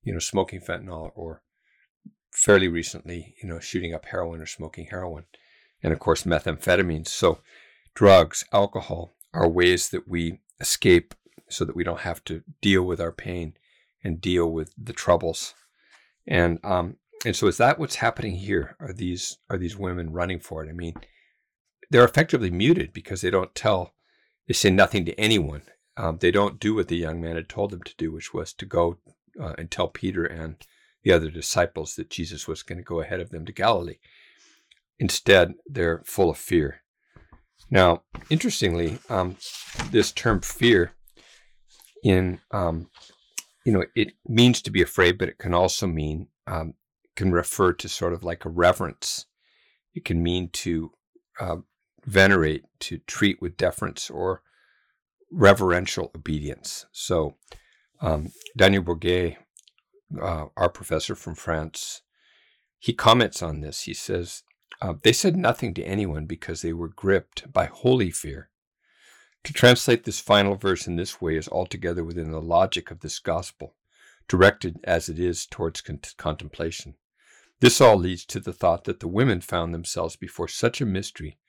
you 0.04 0.14
know, 0.14 0.20
smoking 0.20 0.60
fentanyl, 0.60 1.12
or 1.16 1.42
fairly 2.38 2.68
recently, 2.68 3.34
you 3.42 3.50
know, 3.50 3.60
shooting 3.60 3.96
up 3.96 4.06
heroin 4.06 4.40
or 4.40 4.46
smoking 4.46 4.86
heroin, 4.86 5.26
and 5.82 5.92
of 5.92 6.00
course 6.00 6.24
methamphetamines. 6.24 7.08
So, 7.08 7.40
drugs, 7.96 8.44
alcohol 8.54 9.16
are 9.34 9.50
ways 9.50 9.90
that 9.90 10.08
we 10.08 10.40
escape 10.60 11.16
so 11.50 11.66
that 11.66 11.76
we 11.76 11.84
don't 11.84 12.02
have 12.02 12.24
to 12.26 12.44
deal 12.62 12.84
with 12.84 13.02
our 13.02 13.12
pain 13.12 13.56
and 14.04 14.22
deal 14.22 14.52
with 14.52 14.72
the 14.78 14.94
troubles. 14.94 15.56
And 16.28 16.64
um, 16.64 16.98
and 17.26 17.36
so 17.36 17.48
is 17.48 17.58
that 17.58 17.80
what's 17.80 17.96
happening 17.96 18.36
here? 18.36 18.76
Are 18.80 18.94
these 18.94 19.38
are 19.50 19.58
these 19.58 19.76
women 19.76 20.14
running 20.14 20.40
for 20.40 20.64
it? 20.64 20.70
I 20.70 20.74
mean, 20.74 20.94
they're 21.90 22.06
effectively 22.06 22.52
muted 22.52 22.94
because 22.94 23.22
they 23.22 23.32
don't 23.32 23.56
tell, 23.56 23.96
they 24.48 24.54
say 24.54 24.70
nothing 24.70 25.06
to 25.06 25.20
anyone. 25.20 25.64
Um, 25.96 26.20
they 26.20 26.30
don't 26.30 26.60
do 26.60 26.76
what 26.76 26.88
the 26.88 26.98
young 26.98 27.20
man 27.20 27.36
had 27.36 27.50
told 27.50 27.72
them 27.72 27.82
to 27.82 27.96
do, 27.98 28.12
which 28.12 28.32
was 28.32 28.54
to 28.54 28.66
go 28.66 29.00
uh, 29.42 29.54
and 29.58 29.72
tell 29.72 29.88
Peter 29.88 30.24
and 30.24 30.58
the 31.08 31.14
other 31.14 31.32
disciples 31.32 31.96
that 31.96 32.10
Jesus 32.10 32.50
was 32.50 32.64
going 32.64 32.78
to 32.78 32.84
go 32.84 33.00
ahead 33.00 33.22
of 33.22 33.30
them 33.30 33.46
to 33.46 33.54
Galilee. 33.54 34.00
Instead, 35.00 35.54
they're 35.66 36.04
full 36.06 36.30
of 36.30 36.38
fear. 36.38 36.82
Now, 37.72 38.04
interestingly, 38.30 39.00
um, 39.10 39.38
this 39.90 40.12
term 40.12 40.42
fear 40.42 40.92
in 42.04 42.40
um, 42.52 42.90
you 43.64 43.72
know 43.72 43.86
it 43.96 44.14
means 44.28 44.62
to 44.62 44.72
be 44.72 44.82
afraid, 44.82 45.18
but 45.18 45.30
it 45.30 45.38
can 45.38 45.54
also 45.54 45.88
mean 45.88 46.28
um, 46.46 46.74
can 47.16 47.32
refer 47.32 47.72
to 47.74 47.88
sort 47.88 48.14
of 48.14 48.26
like 48.26 48.44
a 48.44 48.50
reverence. 48.50 49.28
It 49.94 50.04
can 50.04 50.22
mean 50.22 50.50
to 50.64 50.92
uh, 51.40 51.58
venerate, 52.06 52.66
to 52.82 52.98
treat 53.00 53.42
with 53.42 53.56
deference 53.56 54.10
or 54.10 54.42
reverential 55.32 56.12
obedience. 56.16 56.86
So, 56.92 57.36
um, 58.02 58.28
Daniel 58.58 58.84
Bourguet, 58.84 59.38
uh, 60.22 60.46
our 60.56 60.70
professor 60.70 61.16
from 61.16 61.36
France, 61.36 62.02
he 62.80 62.94
comments 62.94 63.42
on 63.42 63.62
this. 63.62 63.84
He 63.84 63.94
says, 63.94 64.44
uh, 64.82 64.94
They 65.02 65.14
said 65.14 65.36
nothing 65.36 65.74
to 65.76 65.84
anyone 65.84 66.26
because 66.26 66.62
they 66.62 66.74
were 66.74 66.88
gripped 66.90 67.52
by 67.52 67.66
holy 67.66 68.12
fear. 68.12 68.50
To 69.44 69.54
translate 69.54 70.04
this 70.04 70.20
final 70.20 70.56
verse 70.56 70.88
in 70.88 70.96
this 70.96 71.22
way 71.22 71.38
is 71.38 71.48
altogether 71.48 72.04
within 72.04 72.32
the 72.32 72.42
logic 72.42 72.92
of 72.92 73.00
this 73.00 73.20
gospel, 73.20 73.76
directed 74.28 74.78
as 74.84 75.10
it 75.10 75.20
is 75.20 75.46
towards 75.46 75.82
con- 75.82 76.02
contemplation. 76.18 76.96
This 77.60 77.82
all 77.82 77.98
leads 77.98 78.26
to 78.26 78.40
the 78.40 78.54
thought 78.54 78.84
that 78.84 79.00
the 79.00 79.08
women 79.08 79.42
found 79.42 79.74
themselves 79.74 80.16
before 80.16 80.48
such 80.48 80.82
a 80.82 80.86
mystery 80.86 81.40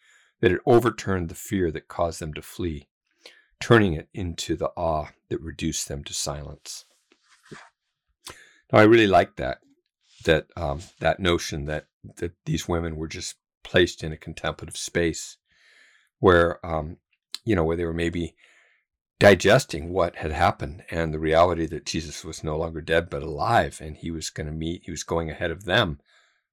that 0.41 0.53
it 0.53 0.61
overturned 0.65 1.29
the 1.29 1.35
fear 1.35 1.71
that 1.73 1.89
caused 1.89 2.21
them 2.21 2.33
to 2.35 2.43
flee, 2.43 2.89
turning 3.61 3.95
it 3.95 4.09
into 4.15 4.57
the 4.57 4.71
awe 4.77 5.09
that 5.29 5.41
reduced 5.41 5.89
them 5.89 6.05
to 6.05 6.15
silence. 6.15 6.85
Now, 8.73 8.81
I 8.81 8.85
really 8.85 9.07
like 9.07 9.37
that 9.37 9.59
that 10.25 10.47
um, 10.57 10.81
that 11.01 11.21
notion 11.21 11.67
that 11.67 11.87
that 12.17 12.33
these 12.45 12.69
women 12.69 12.97
were 12.97 13.09
just 13.09 13.37
placed 13.65 14.03
in 14.03 14.13
a 14.13 14.17
contemplative 14.17 14.77
space 14.77 15.37
where 16.19 16.65
um, 16.67 16.99
you 17.45 17.55
know 17.55 17.65
where 17.65 17.77
they 17.77 17.85
were 17.85 17.93
maybe 17.93 18.35
digesting 19.19 19.93
what 19.93 20.17
had 20.17 20.31
happened 20.31 20.85
and 20.91 21.13
the 21.13 21.19
reality 21.19 21.67
that 21.67 21.85
Jesus 21.85 22.25
was 22.25 22.45
no 22.45 22.57
longer 22.57 22.81
dead 22.81 23.11
but 23.11 23.23
alive, 23.23 23.81
and 23.83 23.97
he 23.97 24.11
was 24.11 24.31
going 24.31 24.47
to 24.47 24.53
meet, 24.53 24.83
he 24.85 24.91
was 24.91 25.03
going 25.03 25.29
ahead 25.29 25.51
of 25.51 25.65
them 25.65 25.99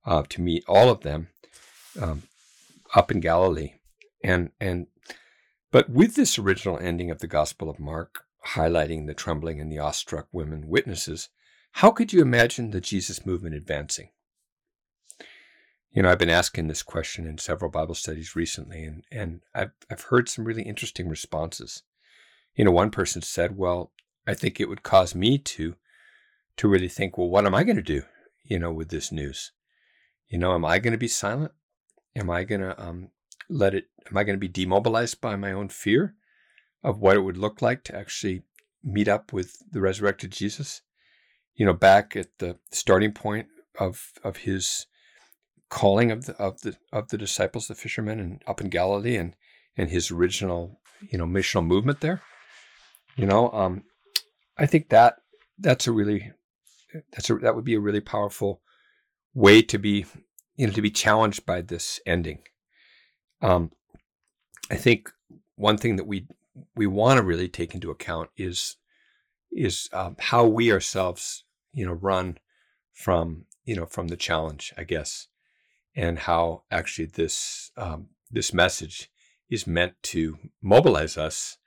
uh, 0.06 0.24
to 0.30 0.42
meet 0.42 0.64
all 0.68 0.90
of 0.90 1.02
them 1.02 1.28
um, 2.02 2.24
up 2.96 3.12
in 3.12 3.20
Galilee, 3.20 3.74
and 4.24 4.52
and 4.60 4.88
but 5.72 5.90
with 5.90 6.16
this 6.16 6.40
original 6.40 6.80
ending 6.80 7.12
of 7.12 7.20
the 7.20 7.28
Gospel 7.28 7.70
of 7.70 7.80
Mark 7.80 8.24
highlighting 8.50 9.08
the 9.08 9.14
trembling 9.14 9.60
and 9.60 9.72
the 9.72 9.80
awestruck 9.80 10.28
women 10.32 10.68
witnesses, 10.68 11.30
how 11.76 11.92
could 11.92 12.14
you 12.14 12.22
imagine 12.22 12.72
the 12.72 12.82
Jesus 12.82 13.26
movement 13.26 13.56
advancing? 13.56 14.10
You 15.92 16.04
know, 16.04 16.12
I've 16.12 16.20
been 16.20 16.30
asking 16.30 16.68
this 16.68 16.84
question 16.84 17.26
in 17.26 17.38
several 17.38 17.72
Bible 17.72 17.96
studies 17.96 18.36
recently, 18.36 18.84
and, 18.84 19.04
and 19.12 19.42
I've, 19.54 19.72
I've 19.90 20.02
heard 20.02 20.28
some 20.28 20.44
really 20.44 20.64
interesting 20.64 21.08
responses 21.08 21.84
you 22.56 22.64
know, 22.64 22.72
one 22.72 22.90
person 22.90 23.22
said, 23.22 23.58
well, 23.58 23.92
I 24.26 24.34
think 24.34 24.60
it 24.60 24.70
would 24.70 24.84
cause 24.84 25.14
me 25.14 25.38
to, 25.38 25.76
to 26.58 26.68
really 26.68 26.88
think, 26.88 27.18
well, 27.18 27.30
what 27.30 27.46
am 27.46 27.54
I 27.54 27.64
going 27.64 27.76
to 27.76 27.82
do, 27.82 28.04
you 28.44 28.58
know, 28.58 28.72
with 28.72 28.90
this 28.90 29.12
news? 29.12 29.52
You 30.28 30.40
know, 30.40 30.54
am 30.54 30.66
I 30.66 30.80
going 30.80 30.94
to 30.94 30.98
be 30.98 31.08
silent? 31.08 31.52
Am 32.16 32.30
I 32.30 32.46
going 32.46 32.62
to 32.62 32.82
um, 32.82 33.10
let 33.50 33.76
it, 33.76 33.90
am 34.10 34.18
I 34.18 34.24
going 34.24 34.38
to 34.38 34.40
be 34.40 34.48
demobilized 34.48 35.20
by 35.20 35.36
my 35.36 35.52
own 35.52 35.68
fear 35.70 36.16
of 36.82 37.00
what 37.00 37.18
it 37.18 37.22
would 37.22 37.38
look 37.38 37.62
like 37.62 37.84
to 37.86 37.96
actually 37.96 38.44
meet 38.84 39.08
up 39.08 39.34
with 39.34 39.58
the 39.70 39.82
resurrected 39.82 40.32
Jesus? 40.32 40.82
You 41.56 41.66
know, 41.66 41.74
back 41.74 42.16
at 42.16 42.28
the 42.40 42.58
starting 42.72 43.14
point 43.14 43.48
of, 43.80 44.12
of 44.24 44.38
his 44.38 44.88
calling 45.70 46.12
of 46.12 46.26
the, 46.26 46.36
of 46.38 46.62
the, 46.62 46.76
of 46.92 47.10
the 47.10 47.18
disciples, 47.18 47.68
the 47.68 47.76
fishermen 47.76 48.20
and 48.20 48.42
up 48.46 48.62
in 48.62 48.70
Galilee 48.70 49.16
and, 49.16 49.36
and 49.78 49.90
his 49.90 50.12
original, 50.12 50.80
you 51.10 51.18
know, 51.18 51.26
missional 51.26 51.66
movement 51.66 52.02
there. 52.02 52.22
You 53.16 53.26
know, 53.26 53.50
um, 53.52 53.84
I 54.58 54.66
think 54.66 54.90
that 54.90 55.16
that's 55.58 55.88
a 55.88 55.92
really 55.92 56.32
that's 57.12 57.30
a 57.30 57.36
that 57.36 57.56
would 57.56 57.64
be 57.64 57.76
a 57.76 57.80
really 57.80 58.02
powerful 58.02 58.62
way 59.34 59.62
to 59.62 59.78
be 59.78 60.06
you 60.56 60.68
know 60.68 60.74
to 60.74 60.82
be 60.82 60.92
challenged 60.92 61.46
by 61.46 61.62
this 61.62 62.00
ending. 62.06 62.40
Um, 63.42 63.72
I 64.70 64.76
think 64.76 65.12
one 65.56 65.78
thing 65.78 65.96
that 65.96 66.08
we 66.08 66.28
we 66.76 66.88
want 66.88 67.18
to 67.18 67.24
really 67.24 67.48
take 67.48 67.74
into 67.74 67.92
account 67.92 68.30
is 68.38 68.76
is 69.52 69.90
um, 69.94 70.16
how 70.20 70.46
we 70.46 70.72
ourselves 70.72 71.45
you 71.76 71.86
know 71.86 71.94
run 71.94 72.40
from 72.94 73.46
you 73.66 73.76
know 73.76 73.86
from 73.86 74.08
the 74.08 74.18
challenge, 74.18 74.74
I 74.78 74.84
guess, 74.84 75.28
and 75.96 76.20
how 76.20 76.64
actually 76.72 77.06
this 77.06 77.72
um, 77.78 78.08
this 78.32 78.54
message 78.54 79.12
is 79.50 79.68
meant 79.68 79.94
to 80.02 80.40
mobilize 80.62 81.18
us 81.18 81.58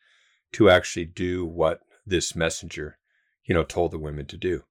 to 0.52 0.70
actually 0.70 1.04
do 1.04 1.44
what 1.44 1.80
this 2.06 2.34
messenger, 2.34 2.98
you 3.44 3.54
know, 3.54 3.62
told 3.62 3.92
the 3.92 3.98
women 3.98 4.26
to 4.26 4.36
do, 4.36 4.64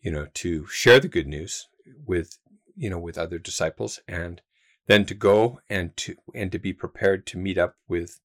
you 0.00 0.10
know, 0.10 0.26
to 0.34 0.66
share 0.66 0.98
the 0.98 1.08
good 1.08 1.26
news 1.26 1.68
with, 2.06 2.38
you 2.74 2.90
know, 2.90 2.98
with 2.98 3.18
other 3.18 3.38
disciples 3.38 4.00
and 4.08 4.40
then 4.86 5.04
to 5.04 5.14
go 5.14 5.60
and 5.68 5.96
to 5.96 6.16
and 6.34 6.50
to 6.50 6.58
be 6.58 6.72
prepared 6.72 7.26
to 7.26 7.38
meet 7.38 7.58
up 7.58 7.76
with 7.86 8.20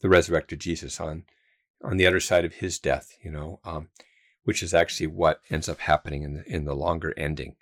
the 0.00 0.08
resurrected 0.08 0.60
Jesus 0.60 0.98
on 0.98 1.24
on 1.82 1.96
the 1.96 2.06
other 2.06 2.20
side 2.20 2.44
of 2.44 2.54
his 2.54 2.78
death, 2.78 3.16
you 3.22 3.30
know, 3.30 3.60
um, 3.64 3.88
which 4.44 4.62
is 4.62 4.74
actually 4.74 5.06
what 5.06 5.40
ends 5.50 5.68
up 5.68 5.80
happening 5.80 6.22
in 6.22 6.34
the 6.34 6.44
in 6.46 6.64
the 6.64 6.74
longer 6.74 7.14
ending. 7.16 7.56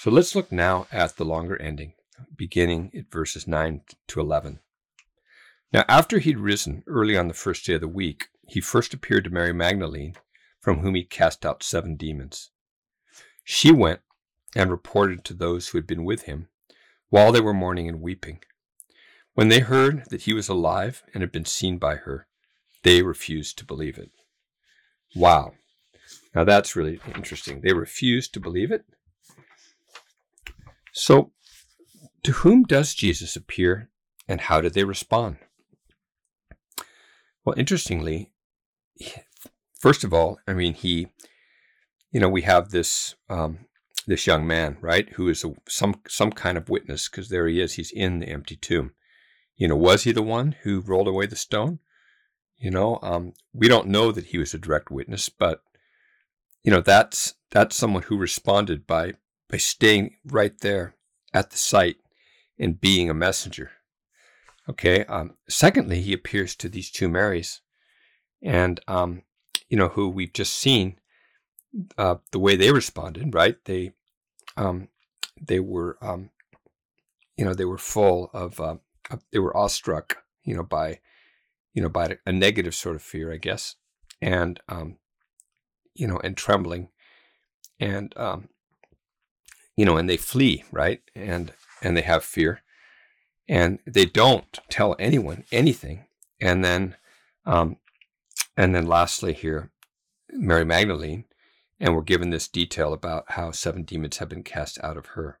So 0.00 0.10
let's 0.10 0.34
look 0.34 0.52
now 0.52 0.86
at 0.92 1.16
the 1.16 1.24
longer 1.24 1.60
ending, 1.60 1.94
beginning 2.36 2.92
at 2.96 3.10
verses 3.10 3.46
nine 3.46 3.82
to 4.08 4.20
eleven. 4.20 4.60
Now, 5.72 5.84
after 5.88 6.18
he'd 6.18 6.38
risen 6.38 6.82
early 6.86 7.16
on 7.16 7.28
the 7.28 7.34
first 7.34 7.66
day 7.66 7.74
of 7.74 7.82
the 7.82 7.88
week, 7.88 8.28
he 8.46 8.60
first 8.60 8.94
appeared 8.94 9.24
to 9.24 9.30
Mary 9.30 9.52
Magdalene, 9.52 10.14
from 10.60 10.78
whom 10.78 10.94
he 10.94 11.04
cast 11.04 11.44
out 11.44 11.62
seven 11.62 11.96
demons. 11.96 12.50
She 13.44 13.70
went 13.70 14.00
and 14.56 14.70
reported 14.70 15.24
to 15.24 15.34
those 15.34 15.68
who 15.68 15.78
had 15.78 15.86
been 15.86 16.04
with 16.04 16.22
him 16.22 16.48
while 17.10 17.32
they 17.32 17.40
were 17.40 17.54
mourning 17.54 17.88
and 17.88 18.00
weeping. 18.00 18.40
When 19.34 19.48
they 19.48 19.60
heard 19.60 20.04
that 20.10 20.22
he 20.22 20.32
was 20.32 20.48
alive 20.48 21.02
and 21.12 21.22
had 21.22 21.32
been 21.32 21.44
seen 21.44 21.78
by 21.78 21.96
her, 21.96 22.26
they 22.82 23.02
refused 23.02 23.58
to 23.58 23.64
believe 23.64 23.98
it. 23.98 24.10
Wow. 25.14 25.52
Now 26.34 26.44
that's 26.44 26.76
really 26.76 27.00
interesting. 27.14 27.60
They 27.60 27.72
refused 27.72 28.34
to 28.34 28.40
believe 28.40 28.70
it. 28.70 28.84
So, 30.92 31.32
to 32.24 32.32
whom 32.32 32.64
does 32.64 32.94
Jesus 32.94 33.36
appear 33.36 33.90
and 34.26 34.40
how 34.42 34.60
did 34.60 34.74
they 34.74 34.84
respond? 34.84 35.38
Well, 37.44 37.58
interestingly, 37.58 38.32
first 39.78 40.04
of 40.04 40.12
all, 40.12 40.38
I 40.46 40.52
mean, 40.52 40.74
he, 40.74 41.08
you 42.10 42.20
know, 42.20 42.28
we 42.28 42.42
have 42.42 42.70
this 42.70 43.14
um, 43.30 43.66
this 44.06 44.26
young 44.26 44.46
man, 44.46 44.78
right, 44.80 45.08
who 45.14 45.28
is 45.28 45.44
a, 45.44 45.52
some 45.68 46.00
some 46.08 46.32
kind 46.32 46.58
of 46.58 46.68
witness 46.68 47.08
because 47.08 47.28
there 47.28 47.46
he 47.46 47.60
is. 47.60 47.74
He's 47.74 47.92
in 47.92 48.20
the 48.20 48.28
empty 48.28 48.56
tomb. 48.56 48.92
You 49.56 49.68
know, 49.68 49.76
was 49.76 50.04
he 50.04 50.12
the 50.12 50.22
one 50.22 50.56
who 50.62 50.80
rolled 50.80 51.08
away 51.08 51.26
the 51.26 51.36
stone? 51.36 51.78
You 52.56 52.70
know, 52.70 52.98
um, 53.02 53.34
we 53.52 53.68
don't 53.68 53.88
know 53.88 54.10
that 54.12 54.26
he 54.26 54.38
was 54.38 54.52
a 54.52 54.58
direct 54.58 54.90
witness, 54.90 55.28
but 55.28 55.62
you 56.62 56.70
know, 56.70 56.80
that's 56.80 57.34
that's 57.50 57.76
someone 57.76 58.04
who 58.04 58.16
responded 58.16 58.86
by 58.86 59.14
by 59.48 59.56
staying 59.56 60.16
right 60.24 60.58
there 60.60 60.94
at 61.32 61.50
the 61.50 61.58
site 61.58 61.96
and 62.58 62.80
being 62.80 63.08
a 63.08 63.14
messenger. 63.14 63.72
Okay. 64.68 65.04
Um, 65.06 65.34
secondly, 65.48 66.02
he 66.02 66.12
appears 66.12 66.54
to 66.56 66.68
these 66.68 66.90
two 66.90 67.08
Marys, 67.08 67.60
and 68.42 68.80
um, 68.86 69.22
you 69.68 69.76
know 69.76 69.88
who 69.88 70.08
we've 70.08 70.32
just 70.32 70.56
seen 70.56 70.98
uh, 71.96 72.16
the 72.32 72.38
way 72.38 72.56
they 72.56 72.72
responded. 72.72 73.34
Right? 73.34 73.56
They 73.64 73.92
um, 74.56 74.88
they 75.40 75.60
were 75.60 75.96
um, 76.02 76.30
you 77.38 77.44
know, 77.44 77.54
they 77.54 77.64
were 77.64 77.78
full 77.78 78.30
of, 78.34 78.60
uh, 78.60 78.76
they 79.32 79.38
were 79.38 79.56
awestruck, 79.56 80.18
you 80.42 80.56
know, 80.56 80.64
by, 80.64 80.98
you 81.72 81.80
know, 81.80 81.88
by 81.88 82.18
a 82.26 82.32
negative 82.32 82.74
sort 82.74 82.96
of 82.96 83.02
fear, 83.02 83.32
I 83.32 83.36
guess, 83.36 83.76
and, 84.20 84.60
um, 84.68 84.98
you 85.98 86.06
know, 86.06 86.20
and 86.22 86.36
trembling, 86.36 86.88
and, 87.80 88.16
um, 88.16 88.48
you 89.76 89.84
know, 89.84 89.96
and 89.96 90.08
they 90.08 90.16
flee, 90.16 90.64
right, 90.72 91.02
and 91.14 91.52
and 91.82 91.96
they 91.96 92.02
have 92.02 92.24
fear, 92.24 92.62
and 93.48 93.78
they 93.86 94.04
don't 94.04 94.58
tell 94.68 94.96
anyone 94.98 95.44
anything, 95.52 96.06
and 96.40 96.64
then, 96.64 96.96
um, 97.46 97.76
and 98.56 98.74
then 98.74 98.86
lastly 98.86 99.32
here, 99.32 99.70
Mary 100.30 100.64
Magdalene, 100.64 101.24
and 101.78 101.94
we're 101.94 102.02
given 102.02 102.30
this 102.30 102.48
detail 102.48 102.92
about 102.92 103.32
how 103.32 103.50
seven 103.50 103.82
demons 103.82 104.18
have 104.18 104.28
been 104.28 104.42
cast 104.42 104.78
out 104.82 104.96
of 104.96 105.06
her. 105.06 105.38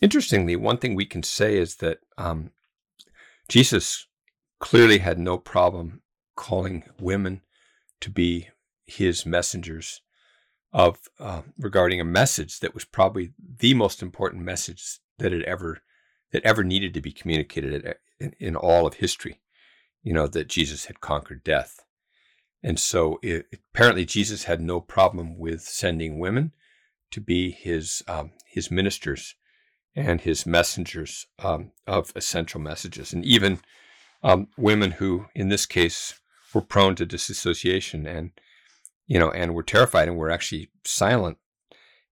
Interestingly, 0.00 0.54
one 0.54 0.78
thing 0.78 0.94
we 0.94 1.04
can 1.04 1.22
say 1.22 1.56
is 1.56 1.76
that 1.76 1.98
um, 2.16 2.52
Jesus 3.48 4.06
clearly 4.60 4.98
had 4.98 5.18
no 5.18 5.38
problem 5.38 6.02
calling 6.36 6.84
women 7.00 7.40
to 8.00 8.10
be 8.10 8.48
his 8.88 9.24
messengers 9.24 10.00
of 10.72 10.98
uh, 11.18 11.42
regarding 11.58 12.00
a 12.00 12.04
message 12.04 12.60
that 12.60 12.74
was 12.74 12.84
probably 12.84 13.32
the 13.38 13.74
most 13.74 14.02
important 14.02 14.42
message 14.42 14.98
that 15.18 15.32
had 15.32 15.42
ever 15.42 15.82
that 16.32 16.44
ever 16.44 16.62
needed 16.62 16.92
to 16.92 17.00
be 17.00 17.12
communicated 17.12 17.96
in, 18.20 18.34
in 18.38 18.56
all 18.56 18.86
of 18.86 18.94
history. 18.94 19.40
You 20.02 20.12
know 20.12 20.26
that 20.26 20.48
Jesus 20.48 20.86
had 20.86 21.00
conquered 21.00 21.44
death, 21.44 21.80
and 22.62 22.78
so 22.78 23.18
it, 23.22 23.46
apparently 23.72 24.04
Jesus 24.04 24.44
had 24.44 24.60
no 24.60 24.80
problem 24.80 25.38
with 25.38 25.62
sending 25.62 26.18
women 26.18 26.52
to 27.10 27.20
be 27.20 27.50
his 27.50 28.02
um, 28.06 28.32
his 28.46 28.70
ministers 28.70 29.34
and 29.94 30.20
his 30.20 30.46
messengers 30.46 31.26
um, 31.40 31.72
of 31.86 32.12
essential 32.14 32.60
messages, 32.60 33.12
and 33.12 33.24
even 33.24 33.60
um, 34.22 34.48
women 34.56 34.92
who, 34.92 35.26
in 35.34 35.48
this 35.48 35.66
case, 35.66 36.20
were 36.54 36.60
prone 36.60 36.94
to 36.96 37.06
disassociation 37.06 38.06
and 38.06 38.32
you 39.08 39.18
know 39.18 39.30
and 39.30 39.54
were 39.54 39.64
terrified 39.64 40.06
and 40.06 40.16
were 40.16 40.30
actually 40.30 40.70
silent 40.84 41.38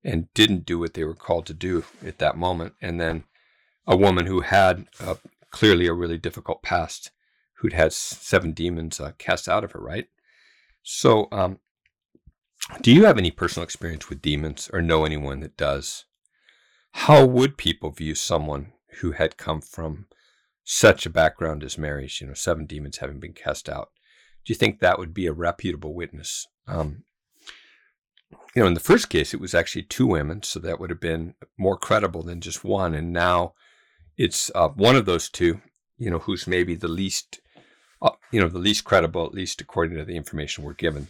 and 0.02 0.32
didn't 0.34 0.66
do 0.66 0.78
what 0.78 0.94
they 0.94 1.04
were 1.04 1.14
called 1.14 1.46
to 1.46 1.54
do 1.54 1.84
at 2.04 2.18
that 2.18 2.36
moment, 2.36 2.74
and 2.80 3.00
then 3.00 3.24
a 3.86 3.96
woman 3.96 4.26
who 4.26 4.40
had 4.40 4.86
uh, 5.00 5.14
clearly 5.50 5.86
a 5.86 5.92
really 5.92 6.18
difficult 6.18 6.62
past, 6.62 7.10
who'd 7.54 7.72
had 7.72 7.92
seven 7.92 8.52
demons 8.52 8.98
uh, 9.00 9.12
cast 9.18 9.48
out 9.48 9.64
of 9.64 9.72
her, 9.72 9.80
right? 9.80 10.06
So, 10.82 11.28
um, 11.32 11.58
do 12.82 12.92
you 12.92 13.04
have 13.04 13.18
any 13.18 13.30
personal 13.30 13.64
experience 13.64 14.08
with 14.08 14.22
demons 14.22 14.70
or 14.72 14.80
know 14.80 15.04
anyone 15.04 15.40
that 15.40 15.56
does? 15.56 16.04
How 16.92 17.24
would 17.24 17.58
people 17.58 17.90
view 17.90 18.14
someone 18.14 18.72
who 19.00 19.12
had 19.12 19.36
come 19.36 19.60
from 19.60 20.06
such 20.64 21.04
a 21.04 21.10
background 21.10 21.62
as 21.62 21.76
Mary's, 21.76 22.20
you 22.20 22.26
know, 22.26 22.34
seven 22.34 22.64
demons 22.66 22.98
having 22.98 23.20
been 23.20 23.34
cast 23.34 23.68
out? 23.68 23.90
Do 24.44 24.52
you 24.52 24.56
think 24.56 24.78
that 24.78 24.98
would 24.98 25.12
be 25.12 25.26
a 25.26 25.32
reputable 25.32 25.94
witness? 25.94 26.46
Um, 26.66 27.04
you 28.54 28.62
know, 28.62 28.66
in 28.66 28.74
the 28.74 28.80
first 28.80 29.08
case, 29.08 29.34
it 29.34 29.40
was 29.40 29.54
actually 29.54 29.82
two 29.82 30.06
women, 30.06 30.42
so 30.42 30.58
that 30.60 30.80
would 30.80 30.90
have 30.90 31.00
been 31.00 31.34
more 31.58 31.76
credible 31.76 32.22
than 32.22 32.40
just 32.40 32.64
one. 32.64 32.94
And 32.94 33.12
now 33.12 33.54
it's 34.16 34.50
uh, 34.54 34.68
one 34.68 34.96
of 34.96 35.04
those 35.04 35.28
two, 35.28 35.60
you 35.98 36.10
know, 36.10 36.20
who's 36.20 36.46
maybe 36.46 36.74
the 36.74 36.88
least 36.88 37.40
uh, 38.02 38.10
you 38.30 38.40
know, 38.40 38.48
the 38.48 38.58
least 38.58 38.84
credible, 38.84 39.24
at 39.24 39.34
least 39.34 39.60
according 39.60 39.96
to 39.96 40.04
the 40.04 40.16
information 40.16 40.64
we're 40.64 40.74
given. 40.74 41.08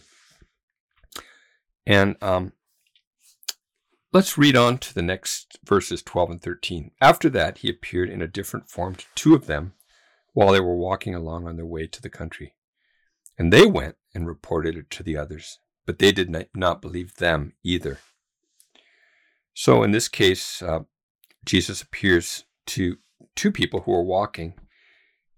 And 1.85 2.15
um, 2.21 2.53
let's 4.13 4.37
read 4.37 4.55
on 4.55 4.77
to 4.79 4.93
the 4.93 5.01
next 5.01 5.57
verses 5.65 6.01
12 6.01 6.31
and 6.31 6.41
13. 6.41 6.91
After 7.01 7.29
that, 7.29 7.59
he 7.59 7.69
appeared 7.69 8.09
in 8.09 8.21
a 8.21 8.27
different 8.27 8.69
form 8.69 8.95
to 8.95 9.05
two 9.15 9.35
of 9.35 9.47
them 9.47 9.73
while 10.33 10.51
they 10.51 10.59
were 10.59 10.75
walking 10.75 11.15
along 11.15 11.47
on 11.47 11.55
their 11.55 11.65
way 11.65 11.87
to 11.87 12.01
the 12.01 12.09
country. 12.09 12.53
And 13.37 13.53
they 13.53 13.65
went 13.65 13.95
and 14.13 14.27
reported 14.27 14.75
it 14.75 14.89
to 14.91 15.03
the 15.03 15.17
others, 15.17 15.59
but 15.85 15.99
they 15.99 16.11
did 16.11 16.35
not 16.55 16.81
believe 16.81 17.15
them 17.15 17.53
either. 17.63 17.99
So 19.53 19.83
in 19.83 19.91
this 19.91 20.07
case, 20.07 20.61
uh, 20.61 20.81
Jesus 21.45 21.81
appears 21.81 22.45
to 22.67 22.97
two 23.35 23.51
people 23.51 23.81
who 23.81 23.93
are 23.93 24.03
walking, 24.03 24.53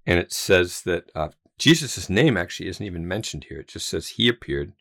and 0.06 0.20
it 0.20 0.34
says 0.34 0.82
that 0.82 1.12
uh, 1.14 1.30
Jesus' 1.58 2.10
name 2.10 2.38
actually 2.38 2.70
isn't 2.70 2.86
even 2.86 3.08
mentioned 3.08 3.46
here. 3.50 3.60
It 3.60 3.68
just 3.68 3.88
says 3.88 4.08
he 4.10 4.28
appeared 4.28 4.74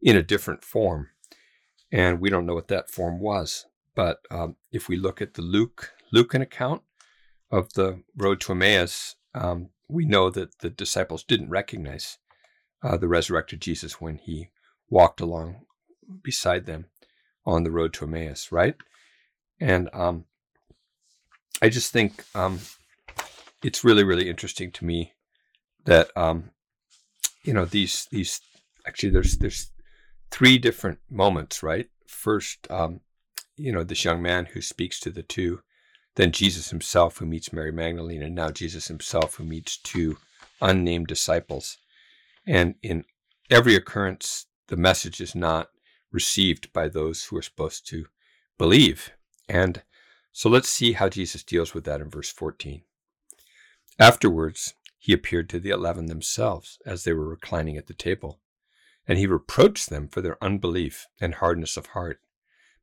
in 0.00 0.16
a 0.16 0.22
different 0.22 0.64
form. 0.64 1.08
And 1.90 2.20
we 2.20 2.30
don't 2.30 2.46
know 2.46 2.54
what 2.54 2.68
that 2.68 2.90
form 2.90 3.20
was. 3.20 3.66
But 3.94 4.20
um, 4.30 4.56
if 4.70 4.88
we 4.88 4.96
look 4.96 5.20
at 5.20 5.34
the 5.34 5.42
Luke 5.42 5.92
Lucan 6.12 6.40
account 6.40 6.82
of 7.50 7.72
the 7.74 8.02
road 8.16 8.40
to 8.42 8.52
Emmaus, 8.52 9.16
um, 9.34 9.70
we 9.88 10.04
know 10.06 10.30
that 10.30 10.58
the 10.60 10.70
disciples 10.70 11.22
didn't 11.22 11.50
recognize 11.50 12.18
uh, 12.82 12.96
the 12.96 13.08
resurrected 13.08 13.60
Jesus 13.60 14.00
when 14.00 14.16
he 14.16 14.48
walked 14.90 15.20
along 15.20 15.62
beside 16.22 16.66
them 16.66 16.86
on 17.46 17.64
the 17.64 17.70
road 17.70 17.92
to 17.94 18.04
Emmaus, 18.04 18.52
right? 18.52 18.74
And 19.60 19.88
um, 19.92 20.24
I 21.60 21.68
just 21.68 21.92
think 21.92 22.24
um, 22.34 22.60
it's 23.62 23.84
really, 23.84 24.04
really 24.04 24.28
interesting 24.28 24.70
to 24.72 24.84
me 24.84 25.12
that 25.84 26.10
um, 26.16 26.50
you 27.44 27.52
know 27.52 27.64
these 27.64 28.06
these 28.10 28.40
actually 28.86 29.10
there's 29.10 29.38
there's 29.38 29.70
three 30.30 30.58
different 30.58 30.98
moments, 31.10 31.62
right? 31.62 31.88
First, 32.06 32.70
um, 32.70 33.00
you 33.56 33.72
know, 33.72 33.84
this 33.84 34.04
young 34.04 34.22
man 34.22 34.46
who 34.46 34.60
speaks 34.60 34.98
to 35.00 35.10
the 35.10 35.22
two, 35.22 35.60
then 36.16 36.32
Jesus 36.32 36.70
himself 36.70 37.18
who 37.18 37.26
meets 37.26 37.52
Mary 37.52 37.72
Magdalene, 37.72 38.22
and 38.22 38.34
now 38.34 38.50
Jesus 38.50 38.88
himself 38.88 39.36
who 39.36 39.44
meets 39.44 39.76
two 39.76 40.16
unnamed 40.60 41.06
disciples. 41.06 41.78
And 42.46 42.74
in 42.82 43.04
every 43.50 43.74
occurrence, 43.74 44.46
the 44.68 44.76
message 44.76 45.20
is 45.20 45.34
not 45.34 45.68
received 46.10 46.72
by 46.72 46.88
those 46.88 47.24
who 47.24 47.36
are 47.36 47.42
supposed 47.42 47.86
to 47.88 48.06
believe. 48.58 49.12
And 49.48 49.82
so 50.32 50.48
let's 50.48 50.68
see 50.68 50.92
how 50.92 51.08
Jesus 51.08 51.42
deals 51.42 51.74
with 51.74 51.84
that 51.84 52.00
in 52.00 52.10
verse 52.10 52.30
14. 52.30 52.82
Afterwards, 53.98 54.74
he 54.98 55.12
appeared 55.12 55.48
to 55.50 55.60
the 55.60 55.70
eleven 55.70 56.06
themselves 56.06 56.78
as 56.86 57.04
they 57.04 57.12
were 57.12 57.28
reclining 57.28 57.76
at 57.76 57.86
the 57.86 57.94
table, 57.94 58.40
and 59.06 59.18
he 59.18 59.26
reproached 59.26 59.90
them 59.90 60.08
for 60.08 60.20
their 60.20 60.42
unbelief 60.42 61.08
and 61.20 61.34
hardness 61.34 61.76
of 61.76 61.86
heart, 61.86 62.20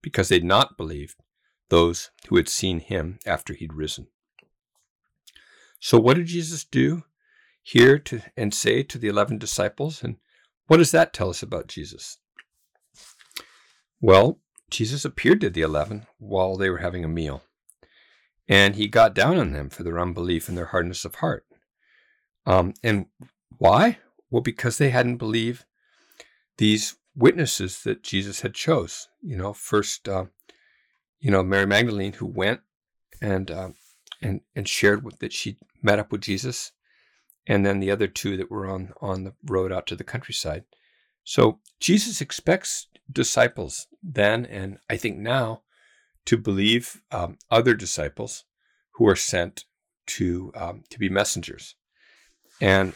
because 0.02 0.30
they 0.30 0.36
had 0.36 0.44
not 0.44 0.78
believed 0.78 1.16
those 1.70 2.12
who 2.28 2.36
had 2.36 2.50
seen 2.50 2.80
him 2.80 3.20
after 3.26 3.54
he'd 3.54 3.74
risen. 3.74 4.08
So, 5.80 5.98
what 5.98 6.18
did 6.18 6.28
Jesus 6.28 6.66
do 6.66 7.04
here 7.72 8.00
to, 8.00 8.22
and 8.36 8.54
say 8.54 8.84
to 8.84 8.98
the 8.98 9.08
eleven 9.08 9.38
disciples? 9.38 10.04
And 10.04 10.18
what 10.68 10.78
does 10.78 10.92
that 10.92 11.14
tell 11.14 11.30
us 11.30 11.44
about 11.44 11.68
Jesus? 11.68 12.18
Well, 14.02 14.40
Jesus 14.72 15.06
appeared 15.06 15.42
to 15.42 15.50
the 15.50 15.62
eleven 15.62 16.08
while 16.18 16.56
they 16.56 16.70
were 16.70 16.78
having 16.78 17.04
a 17.04 17.10
meal, 17.10 17.44
and 18.48 18.76
he 18.76 18.88
got 18.88 19.14
down 19.14 19.38
on 19.38 19.52
them 19.52 19.70
for 19.70 19.84
their 19.84 20.00
unbelief 20.00 20.50
and 20.50 20.58
their 20.58 20.68
hardness 20.68 21.06
of 21.06 21.16
heart. 21.16 21.46
Um, 22.46 22.74
and 22.84 23.06
why? 23.58 24.00
Well, 24.32 24.42
because 24.42 24.78
they 24.78 24.90
hadn't 24.90 25.18
believed 25.18 25.66
these 26.58 26.96
witnesses 27.16 27.84
that 27.84 28.04
Jesus 28.04 28.42
had 28.42 28.54
chose. 28.54 29.10
You 29.22 29.38
know, 29.38 29.54
first, 29.54 30.08
uh, 30.08 30.26
you 31.20 31.30
know, 31.30 31.44
Mary 31.44 31.68
Magdalene, 31.68 32.14
who 32.14 32.26
went 32.26 32.62
and 33.22 33.52
uh, 33.52 33.70
and 34.22 34.42
and 34.56 34.68
shared 34.68 35.04
with, 35.04 35.20
that 35.20 35.34
she 35.34 35.58
met 35.84 36.00
up 36.00 36.12
with 36.12 36.22
Jesus, 36.22 36.72
and 37.50 37.66
then 37.66 37.80
the 37.80 37.92
other 37.92 38.08
two 38.08 38.38
that 38.38 38.52
were 38.52 38.70
on 38.70 38.94
on 39.02 39.24
the 39.26 39.34
road 39.44 39.74
out 39.74 39.88
to 39.88 39.96
the 39.96 40.04
countryside. 40.06 40.64
So 41.24 41.60
Jesus 41.82 42.22
expects 42.22 42.88
disciples 43.12 43.88
then, 44.02 44.46
and 44.46 44.78
I 44.90 44.98
think 44.98 45.18
now, 45.18 45.64
to 46.26 46.38
believe 46.38 47.02
um, 47.12 47.38
other 47.50 47.74
disciples 47.74 48.46
who 48.94 49.08
are 49.08 49.16
sent 49.16 49.66
to 50.06 50.52
um, 50.56 50.84
to 50.92 51.00
be 51.00 51.10
messengers. 51.10 51.76
And 52.62 52.94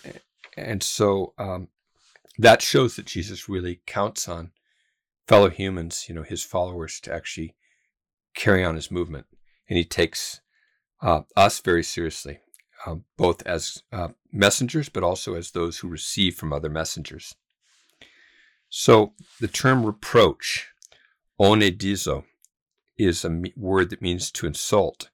and 0.56 0.84
so 0.84 1.34
um, 1.38 1.70
that 2.38 2.62
shows 2.62 2.96
that 2.96 3.06
Jesus 3.06 3.50
really 3.50 3.82
counts 3.88 4.30
on 4.30 4.52
fellow 5.28 5.50
humans, 5.50 6.06
you 6.08 6.14
know, 6.14 6.24
his 6.24 6.44
followers, 6.44 7.00
to 7.02 7.14
actually 7.14 7.56
carry 8.36 8.64
on 8.64 8.76
his 8.76 8.92
movement, 8.92 9.26
and 9.68 9.78
he 9.78 9.84
takes 9.84 10.42
uh, 11.02 11.22
us 11.36 11.60
very 11.60 11.84
seriously, 11.84 12.40
um, 12.86 13.06
both 13.18 13.46
as 13.46 13.84
uh, 13.92 14.10
messengers, 14.32 14.90
but 14.90 15.04
also 15.04 15.36
as 15.36 15.52
those 15.52 15.80
who 15.80 15.88
receive 15.88 16.36
from 16.36 16.52
other 16.52 16.70
messengers. 16.70 17.36
So 18.70 19.14
the 19.40 19.48
term 19.48 19.86
reproach, 19.86 20.68
onedizo, 21.40 22.26
is 22.98 23.24
a 23.26 23.42
word 23.56 23.90
that 23.90 24.02
means 24.02 24.32
to 24.32 24.48
insult 24.48 25.10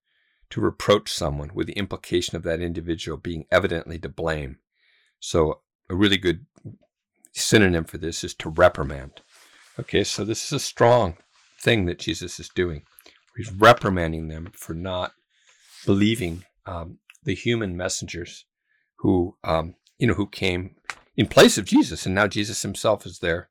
to 0.50 0.62
reproach 0.62 1.12
someone 1.12 1.52
with 1.54 1.68
the 1.68 1.74
implication 1.74 2.36
of 2.36 2.44
that 2.44 2.62
individual 2.62 3.18
being 3.18 3.46
evidently 3.52 4.00
to 4.00 4.10
blame. 4.10 4.58
So, 5.20 5.62
a 5.90 5.96
really 5.96 6.18
good 6.18 6.46
synonym 7.34 7.84
for 7.84 7.98
this 7.98 8.24
is 8.24 8.34
to 8.36 8.50
reprimand. 8.50 9.22
Okay, 9.80 10.04
so 10.04 10.26
this 10.26 10.46
is 10.46 10.54
a 10.54 10.60
strong 10.60 11.18
thing 11.60 11.86
that 11.86 12.00
Jesus 12.00 12.40
is 12.40 12.50
doing. 12.50 12.84
He's 13.38 13.52
reprimanding 13.52 14.28
them 14.28 14.50
for 14.54 14.74
not 14.74 15.14
believing 15.86 16.44
um, 16.66 17.00
the 17.24 17.36
human 17.36 17.76
messengers 17.76 18.46
who, 18.98 19.36
um, 19.44 19.76
you 19.98 20.08
know, 20.08 20.14
who 20.14 20.28
came 20.28 20.76
in 21.16 21.28
place 21.28 21.58
of 21.58 21.66
Jesus, 21.66 22.06
and 22.06 22.16
now 22.16 22.28
Jesus 22.28 22.62
himself 22.62 23.06
is 23.06 23.20
there 23.20 23.50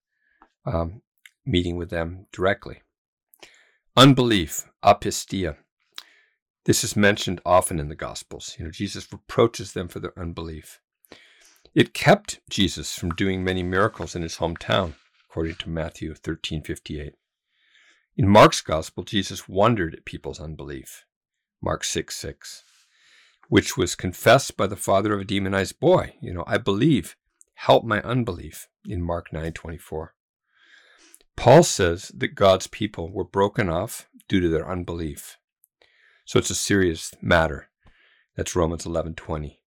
um, 0.64 1.02
meeting 1.44 1.76
with 1.76 1.90
them 1.90 2.26
directly. 2.32 2.82
Unbelief, 3.96 4.68
apistia. 4.84 5.56
This 6.64 6.84
is 6.84 6.96
mentioned 6.96 7.40
often 7.44 7.80
in 7.80 7.88
the 7.88 7.94
Gospels. 7.94 8.54
You 8.58 8.66
know, 8.66 8.70
Jesus 8.70 9.10
reproaches 9.12 9.72
them 9.72 9.88
for 9.88 10.00
their 10.00 10.18
unbelief. 10.18 10.80
It 11.74 11.94
kept 11.94 12.40
Jesus 12.50 12.98
from 12.98 13.10
doing 13.10 13.42
many 13.42 13.62
miracles 13.62 14.14
in 14.14 14.22
his 14.22 14.36
hometown, 14.36 14.94
according 15.28 15.56
to 15.56 15.70
Matthew 15.70 16.14
13:58. 16.14 17.14
In 18.16 18.28
Mark's 18.28 18.60
Gospel, 18.60 19.04
Jesus 19.04 19.48
wondered 19.48 19.94
at 19.94 20.04
people's 20.04 20.40
unbelief. 20.40 21.04
Mark 21.62 21.84
6 21.84 22.16
6, 22.16 22.64
which 23.48 23.76
was 23.76 23.94
confessed 23.94 24.56
by 24.56 24.66
the 24.66 24.76
father 24.76 25.12
of 25.12 25.20
a 25.20 25.24
demonized 25.24 25.80
boy. 25.80 26.14
You 26.20 26.32
know, 26.32 26.44
I 26.46 26.58
believe, 26.58 27.16
help 27.54 27.84
my 27.84 28.00
unbelief, 28.02 28.68
in 28.86 29.02
Mark 29.02 29.32
9 29.32 29.52
24. 29.52 30.14
Paul 31.36 31.62
says 31.62 32.10
that 32.16 32.34
God's 32.34 32.66
people 32.66 33.12
were 33.12 33.24
broken 33.24 33.68
off 33.68 34.08
due 34.28 34.40
to 34.40 34.48
their 34.48 34.68
unbelief. 34.68 35.38
So 36.24 36.38
it's 36.38 36.50
a 36.50 36.54
serious 36.54 37.12
matter. 37.22 37.68
That's 38.36 38.56
Romans 38.56 38.84
11 38.84 39.14
20. 39.14 39.60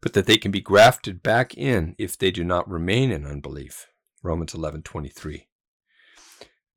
But 0.00 0.12
that 0.12 0.26
they 0.26 0.36
can 0.36 0.50
be 0.50 0.60
grafted 0.60 1.22
back 1.22 1.56
in 1.56 1.96
if 1.98 2.16
they 2.16 2.30
do 2.30 2.44
not 2.44 2.70
remain 2.70 3.10
in 3.10 3.26
unbelief. 3.26 3.88
Romans 4.22 4.54
11 4.54 4.82
23. 4.82 5.48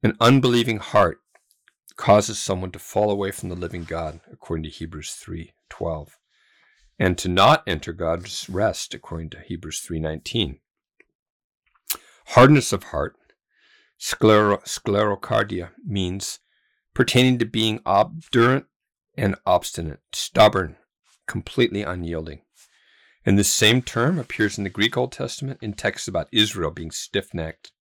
An 0.02 0.16
unbelieving 0.22 0.78
heart 0.78 1.20
causes 1.98 2.40
someone 2.40 2.72
to 2.72 2.80
fall 2.80 3.12
away 3.12 3.32
from 3.32 3.50
the 3.50 3.56
living 3.56 3.84
God, 3.84 4.22
according 4.32 4.64
to 4.64 4.70
Hebrews 4.70 5.22
3:12, 5.22 6.18
and 7.00 7.18
to 7.18 7.30
not 7.30 7.64
enter 7.66 7.94
God's 7.94 8.50
rest, 8.50 8.94
according 8.94 9.30
to 9.32 9.40
Hebrews 9.40 9.80
3:19. 9.80 10.60
Hardness 12.28 12.74
of 12.74 12.84
heart, 12.84 13.18
sclero- 13.98 14.64
sclerocardia, 14.66 15.72
means 15.84 16.40
pertaining 16.94 17.40
to 17.40 17.46
being 17.46 17.82
obdurate 17.86 18.66
and 19.18 19.36
obstinate, 19.46 20.02
stubborn, 20.14 20.78
completely 21.26 21.82
unyielding. 21.82 22.42
And 23.26 23.40
this 23.40 23.52
same 23.52 23.82
term 23.82 24.20
appears 24.20 24.58
in 24.58 24.64
the 24.64 24.70
Greek 24.70 24.98
Old 24.98 25.12
Testament 25.12 25.60
in 25.62 25.74
texts 25.74 26.08
about 26.08 26.30
Israel 26.32 26.72
being 26.72 26.92
stiff 26.92 27.34
necked 27.34 27.72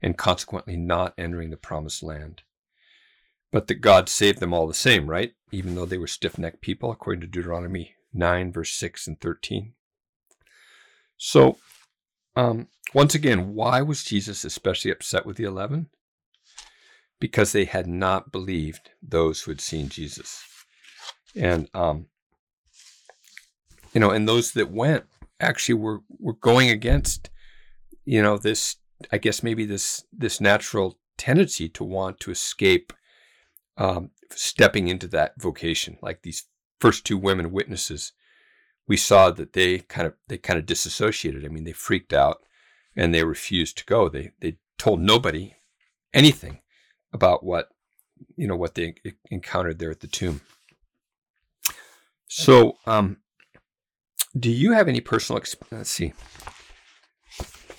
and 0.00 0.16
consequently 0.16 0.76
not 0.76 1.14
entering 1.18 1.50
the 1.50 1.56
promised 1.56 2.02
land 2.02 2.42
but 3.52 3.66
that 3.66 3.80
God 3.80 4.08
saved 4.08 4.38
them 4.38 4.54
all 4.54 4.66
the 4.66 4.74
same, 4.74 5.08
right? 5.08 5.32
Even 5.50 5.74
though 5.74 5.86
they 5.86 5.98
were 5.98 6.06
stiff 6.06 6.38
necked 6.38 6.60
people, 6.60 6.90
according 6.90 7.20
to 7.22 7.26
Deuteronomy 7.26 7.96
9, 8.12 8.52
verse 8.52 8.72
6 8.72 9.06
and 9.06 9.20
13. 9.20 9.72
So, 11.16 11.58
um, 12.36 12.68
once 12.94 13.14
again, 13.14 13.54
why 13.54 13.82
was 13.82 14.04
Jesus 14.04 14.44
especially 14.44 14.90
upset 14.90 15.26
with 15.26 15.36
the 15.36 15.44
11? 15.44 15.88
Because 17.20 17.52
they 17.52 17.66
had 17.66 17.86
not 17.86 18.32
believed 18.32 18.90
those 19.02 19.42
who 19.42 19.50
had 19.50 19.60
seen 19.60 19.88
Jesus. 19.88 20.42
And, 21.36 21.68
um, 21.74 22.06
you 23.92 24.00
know, 24.00 24.10
and 24.10 24.28
those 24.28 24.52
that 24.52 24.70
went 24.70 25.04
actually 25.38 25.74
were, 25.74 26.00
were 26.18 26.34
going 26.34 26.70
against, 26.70 27.30
you 28.04 28.22
know, 28.22 28.38
this, 28.38 28.76
I 29.12 29.18
guess 29.18 29.42
maybe 29.42 29.64
this, 29.64 30.04
this 30.12 30.40
natural 30.40 30.98
tendency 31.18 31.68
to 31.68 31.84
want 31.84 32.18
to 32.20 32.30
escape 32.30 32.92
um, 33.76 34.10
stepping 34.30 34.88
into 34.88 35.06
that 35.08 35.34
vocation. 35.38 35.98
Like 36.02 36.22
these 36.22 36.44
first 36.80 37.04
two 37.04 37.18
women 37.18 37.52
witnesses, 37.52 38.12
we 38.88 38.96
saw 38.96 39.30
that 39.30 39.52
they 39.52 39.78
kind 39.80 40.06
of 40.06 40.14
they 40.28 40.38
kind 40.38 40.58
of 40.58 40.66
disassociated. 40.66 41.44
I 41.44 41.48
mean, 41.48 41.64
they 41.64 41.72
freaked 41.72 42.12
out 42.12 42.42
and 42.96 43.14
they 43.14 43.24
refused 43.24 43.78
to 43.78 43.84
go. 43.84 44.08
They 44.08 44.32
they 44.40 44.56
told 44.78 45.00
nobody 45.00 45.54
anything 46.12 46.60
about 47.12 47.44
what 47.44 47.68
you 48.36 48.46
know 48.46 48.56
what 48.56 48.74
they 48.74 48.94
encountered 49.30 49.78
there 49.78 49.90
at 49.90 50.00
the 50.00 50.06
tomb. 50.06 50.40
So, 52.26 52.76
um, 52.86 53.18
do 54.38 54.50
you 54.50 54.72
have 54.72 54.88
any 54.88 55.00
personal? 55.00 55.38
experience? 55.38 55.72
let's 55.72 55.90
see. 55.90 56.12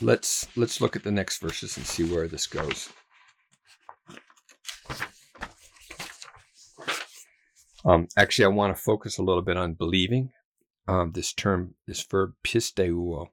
Let's 0.01 0.47
let's 0.57 0.81
look 0.81 0.95
at 0.95 1.03
the 1.03 1.11
next 1.11 1.39
verses 1.41 1.77
and 1.77 1.85
see 1.85 2.03
where 2.03 2.27
this 2.27 2.47
goes. 2.47 2.89
Um, 7.83 8.07
actually, 8.17 8.45
I 8.45 8.49
want 8.49 8.75
to 8.75 8.81
focus 8.81 9.17
a 9.17 9.23
little 9.23 9.41
bit 9.41 9.57
on 9.57 9.73
believing. 9.73 10.31
Um, 10.87 11.11
this 11.13 11.31
term, 11.33 11.75
this 11.87 12.03
verb 12.03 12.33
pisteuo, 12.43 13.27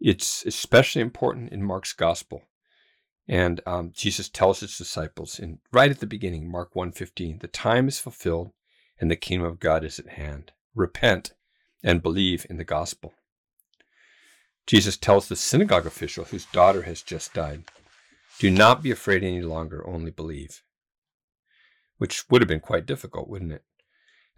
it's 0.00 0.44
especially 0.46 1.02
important 1.02 1.52
in 1.52 1.62
Mark's 1.62 1.92
gospel. 1.92 2.42
And 3.28 3.60
um, 3.66 3.92
Jesus 3.94 4.28
tells 4.28 4.60
his 4.60 4.76
disciples 4.76 5.38
in 5.38 5.58
right 5.72 5.90
at 5.90 6.00
the 6.00 6.06
beginning, 6.06 6.50
Mark 6.50 6.74
1:15, 6.74 7.40
the 7.40 7.48
time 7.48 7.86
is 7.88 7.98
fulfilled 7.98 8.52
and 9.00 9.10
the 9.10 9.16
kingdom 9.16 9.46
of 9.46 9.60
God 9.60 9.84
is 9.84 9.98
at 9.98 10.10
hand. 10.10 10.52
Repent 10.74 11.32
and 11.82 12.02
believe 12.02 12.46
in 12.50 12.56
the 12.56 12.64
gospel. 12.64 13.14
Jesus 14.66 14.96
tells 14.96 15.28
the 15.28 15.36
synagogue 15.36 15.86
official 15.86 16.24
whose 16.24 16.46
daughter 16.46 16.82
has 16.82 17.02
just 17.02 17.32
died, 17.32 17.64
do 18.38 18.50
not 18.50 18.82
be 18.82 18.90
afraid 18.90 19.22
any 19.22 19.42
longer, 19.42 19.86
only 19.86 20.10
believe 20.10 20.62
which 22.00 22.24
would 22.30 22.40
have 22.40 22.48
been 22.48 22.60
quite 22.60 22.86
difficult, 22.86 23.28
wouldn't 23.28 23.52
it? 23.52 23.62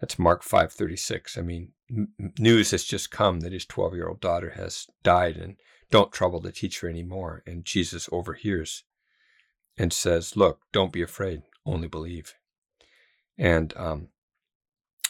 That's 0.01 0.18
Mark 0.18 0.42
5:36. 0.42 1.38
I 1.38 1.42
mean, 1.42 1.75
m- 1.88 2.12
news 2.37 2.72
has 2.72 2.83
just 2.83 3.12
come 3.12 3.38
that 3.40 3.53
his 3.53 3.64
12-year-old 3.64 4.20
daughter 4.20 4.51
has 4.57 4.88
died 5.05 5.37
and 5.37 5.57
don't 5.88 6.11
trouble 6.11 6.40
the 6.40 6.51
teacher 6.51 6.88
anymore. 6.88 7.44
And 7.46 7.64
Jesus 7.64 8.09
overhears 8.11 8.83
and 9.79 9.92
says, 9.92 10.37
"Look, 10.37 10.62
don't 10.72 10.92
be 10.92 11.03
afraid, 11.03 11.42
only 11.64 11.87
believe." 11.87 12.35
And 13.38 13.72
um, 13.77 14.09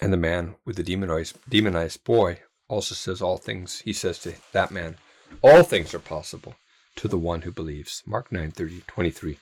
and 0.02 0.12
the 0.12 0.18
man 0.18 0.56
with 0.66 0.76
the 0.76 0.82
demonized 0.82 1.38
demonized 1.48 2.04
boy 2.04 2.40
also 2.68 2.94
says 2.94 3.22
all 3.22 3.38
things. 3.38 3.80
He 3.80 3.94
says 3.94 4.18
to 4.20 4.34
that 4.52 4.70
man, 4.70 4.98
"All 5.40 5.62
things 5.62 5.94
are 5.94 6.06
possible 6.16 6.56
to 6.96 7.08
the 7.08 7.18
one 7.18 7.42
who 7.42 7.50
believes." 7.50 8.02
Mark 8.04 8.28
9:30, 8.28 8.86
23. 8.86 9.38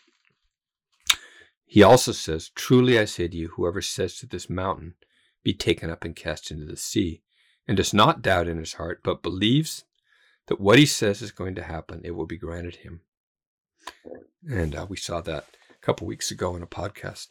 He 1.71 1.85
also 1.85 2.11
says, 2.11 2.51
Truly 2.57 2.99
I 2.99 3.05
say 3.05 3.29
to 3.29 3.37
you, 3.37 3.51
whoever 3.51 3.81
says 3.81 4.17
to 4.17 4.27
this 4.27 4.51
mountain, 4.51 4.95
Be 5.45 5.55
taken 5.55 5.89
up 5.89 6.05
and 6.05 6.17
cast 6.17 6.51
into 6.51 6.65
the 6.65 6.77
sea, 6.77 7.23
and 7.69 7.77
does 7.77 7.95
not 7.95 8.23
doubt 8.23 8.49
in 8.49 8.59
his 8.59 8.73
heart, 8.73 9.03
but 9.05 9.23
believes 9.23 9.85
that 10.49 10.61
what 10.61 10.81
he 10.81 10.85
says 10.85 11.23
is 11.23 11.31
going 11.31 11.55
to 11.55 11.63
happen, 11.63 12.01
it 12.03 12.17
will 12.17 12.27
be 12.27 12.37
granted 12.37 12.79
him. 12.79 13.03
And 14.51 14.75
uh, 14.75 14.87
we 14.89 14.97
saw 14.97 15.21
that 15.21 15.45
a 15.71 15.79
couple 15.81 16.09
weeks 16.09 16.33
ago 16.33 16.57
in 16.57 16.63
a 16.65 16.67
podcast, 16.67 17.29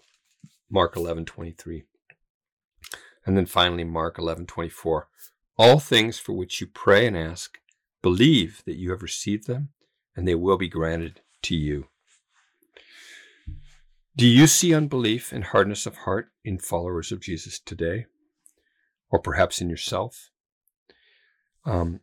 Mark 0.72 0.96
11 0.96 1.26
23. 1.26 1.84
And 3.26 3.36
then 3.36 3.46
finally, 3.46 3.84
Mark 3.84 4.18
11 4.18 4.46
24. 4.46 5.10
All 5.58 5.80
things 5.80 6.18
for 6.18 6.32
which 6.32 6.62
you 6.62 6.68
pray 6.68 7.06
and 7.06 7.18
ask, 7.18 7.58
believe 8.02 8.64
that 8.66 8.78
you 8.78 8.92
have 8.92 9.02
received 9.02 9.48
them, 9.48 9.74
and 10.16 10.26
they 10.26 10.36
will 10.36 10.58
be 10.58 10.70
granted 10.70 11.20
to 11.42 11.58
you. 11.58 11.90
Do 14.20 14.28
you 14.28 14.48
see 14.48 14.74
unbelief 14.74 15.32
and 15.32 15.46
hardness 15.46 15.86
of 15.86 16.00
heart 16.00 16.28
in 16.44 16.60
followers 16.60 17.14
of 17.14 17.22
Jesus 17.22 17.58
today? 17.58 18.08
Or 19.10 19.18
perhaps 19.18 19.62
in 19.62 19.70
yourself? 19.70 20.30
Um, 21.64 22.02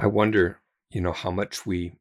I 0.00 0.08
wonder, 0.08 0.58
you 0.90 1.00
know, 1.00 1.12
how 1.12 1.30
much 1.30 1.64
we, 1.64 1.92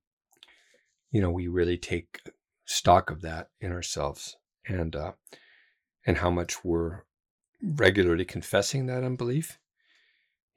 you 1.12 1.22
know, 1.22 1.30
we 1.30 1.48
really 1.48 1.78
take 1.78 2.20
stock 2.66 3.12
of 3.12 3.22
that 3.22 3.50
in 3.62 3.72
ourselves 3.72 4.38
and, 4.68 4.96
uh, 4.96 5.12
and 6.04 6.18
how 6.18 6.32
much 6.32 6.66
we're 6.66 7.04
regularly 7.62 8.26
confessing 8.26 8.88
that 8.88 9.04
unbelief. 9.04 9.60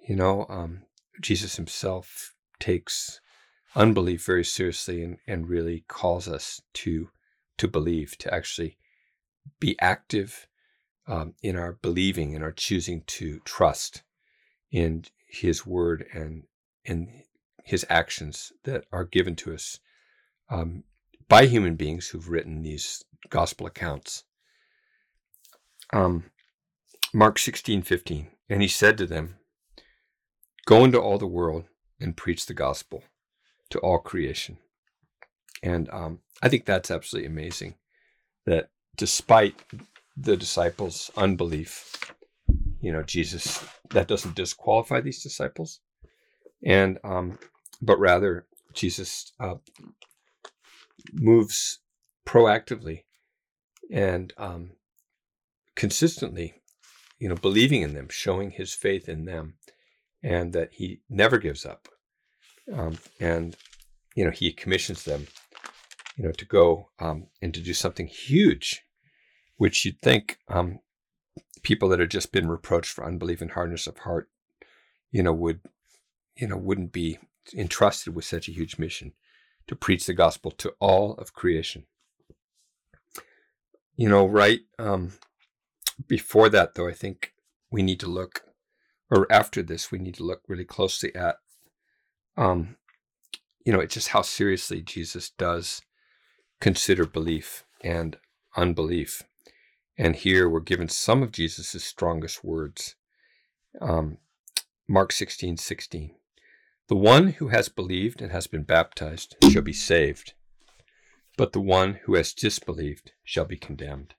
You 0.08 0.16
know, 0.16 0.46
um, 0.48 0.84
Jesus 1.20 1.56
himself 1.56 2.32
takes 2.58 3.20
unbelief 3.76 4.24
very 4.24 4.44
seriously 4.44 5.04
and, 5.04 5.18
and 5.26 5.50
really 5.50 5.84
calls 5.86 6.26
us 6.26 6.62
to 6.72 7.10
to 7.60 7.68
believe, 7.68 8.16
to 8.16 8.32
actually 8.32 8.78
be 9.60 9.76
active 9.80 10.48
um, 11.06 11.34
in 11.42 11.56
our 11.56 11.78
believing 11.82 12.34
and 12.34 12.42
our 12.42 12.52
choosing 12.52 13.02
to 13.06 13.40
trust 13.44 14.02
in 14.72 15.04
His 15.28 15.66
Word 15.66 16.06
and 16.14 16.44
in 16.86 17.24
His 17.62 17.84
actions 17.90 18.52
that 18.64 18.84
are 18.90 19.04
given 19.04 19.36
to 19.36 19.52
us 19.52 19.78
um, 20.48 20.84
by 21.28 21.44
human 21.44 21.76
beings 21.76 22.08
who've 22.08 22.30
written 22.30 22.62
these 22.62 23.04
gospel 23.28 23.66
accounts. 23.66 24.24
Um, 25.92 26.30
Mark 27.12 27.38
16, 27.38 27.82
15. 27.82 28.28
And 28.48 28.62
he 28.62 28.68
said 28.68 28.96
to 28.98 29.06
them, 29.06 29.36
Go 30.64 30.84
into 30.84 31.00
all 31.00 31.18
the 31.18 31.26
world 31.26 31.64
and 32.00 32.16
preach 32.16 32.46
the 32.46 32.54
gospel 32.54 33.04
to 33.68 33.78
all 33.80 33.98
creation. 33.98 34.56
And 35.62 35.88
um, 35.90 36.20
I 36.42 36.48
think 36.48 36.64
that's 36.64 36.90
absolutely 36.90 37.28
amazing 37.28 37.74
that 38.46 38.70
despite 38.96 39.62
the 40.16 40.36
disciples' 40.36 41.10
unbelief, 41.16 41.96
you 42.80 42.92
know, 42.92 43.02
Jesus, 43.02 43.64
that 43.90 44.08
doesn't 44.08 44.36
disqualify 44.36 45.00
these 45.00 45.22
disciples. 45.22 45.80
And, 46.64 46.98
um, 47.04 47.38
but 47.80 47.98
rather, 47.98 48.46
Jesus 48.72 49.32
uh, 49.40 49.56
moves 51.12 51.80
proactively 52.26 53.04
and 53.90 54.32
um, 54.36 54.72
consistently, 55.74 56.54
you 57.18 57.28
know, 57.28 57.34
believing 57.34 57.82
in 57.82 57.94
them, 57.94 58.08
showing 58.10 58.50
his 58.50 58.74
faith 58.74 59.08
in 59.08 59.24
them, 59.24 59.54
and 60.22 60.52
that 60.52 60.74
he 60.74 61.00
never 61.08 61.38
gives 61.38 61.66
up. 61.66 61.88
Um, 62.72 62.98
and, 63.18 63.56
you 64.14 64.24
know, 64.24 64.30
he 64.30 64.52
commissions 64.52 65.04
them, 65.04 65.26
you 66.16 66.24
know, 66.24 66.32
to 66.32 66.44
go 66.44 66.90
um, 66.98 67.26
and 67.40 67.54
to 67.54 67.60
do 67.60 67.72
something 67.72 68.06
huge, 68.06 68.82
which 69.56 69.84
you'd 69.84 70.00
think 70.00 70.38
um, 70.48 70.80
people 71.62 71.88
that 71.88 72.00
had 72.00 72.10
just 72.10 72.32
been 72.32 72.48
reproached 72.48 72.92
for 72.92 73.04
unbelief 73.04 73.40
and 73.40 73.52
hardness 73.52 73.86
of 73.86 73.98
heart, 73.98 74.28
you 75.10 75.22
know, 75.22 75.32
would, 75.32 75.60
you 76.36 76.48
know, 76.48 76.56
wouldn't 76.56 76.92
be 76.92 77.18
entrusted 77.54 78.14
with 78.14 78.24
such 78.24 78.48
a 78.48 78.52
huge 78.52 78.78
mission 78.78 79.12
to 79.66 79.76
preach 79.76 80.06
the 80.06 80.14
gospel 80.14 80.50
to 80.50 80.74
all 80.80 81.14
of 81.14 81.32
creation. 81.32 81.84
You 83.96 84.08
know, 84.08 84.26
right 84.26 84.60
um, 84.78 85.12
before 86.06 86.48
that, 86.48 86.74
though, 86.74 86.88
I 86.88 86.92
think 86.92 87.34
we 87.70 87.82
need 87.82 88.00
to 88.00 88.08
look, 88.08 88.44
or 89.10 89.30
after 89.30 89.62
this, 89.62 89.92
we 89.92 89.98
need 89.98 90.14
to 90.14 90.24
look 90.24 90.42
really 90.48 90.64
closely 90.64 91.14
at, 91.14 91.36
um, 92.36 92.76
you 93.64 93.72
know, 93.72 93.84
just 93.84 94.08
how 94.08 94.22
seriously 94.22 94.80
Jesus 94.80 95.30
does 95.30 95.82
consider 96.60 97.06
belief 97.06 97.64
and 97.82 98.16
unbelief. 98.56 99.22
And 99.96 100.16
here 100.16 100.48
we're 100.48 100.60
given 100.60 100.88
some 100.88 101.22
of 101.22 101.32
Jesus' 101.32 101.84
strongest 101.84 102.44
words. 102.44 102.96
Um, 103.80 104.18
Mark 104.88 105.12
16, 105.12 105.56
16. 105.56 106.14
The 106.88 106.96
one 106.96 107.28
who 107.28 107.48
has 107.48 107.68
believed 107.68 108.20
and 108.20 108.32
has 108.32 108.46
been 108.46 108.64
baptized 108.64 109.36
shall 109.50 109.62
be 109.62 109.72
saved, 109.72 110.34
but 111.36 111.52
the 111.52 111.60
one 111.60 112.00
who 112.04 112.14
has 112.14 112.32
disbelieved 112.32 113.12
shall 113.22 113.44
be 113.44 113.56
condemned. 113.56 114.14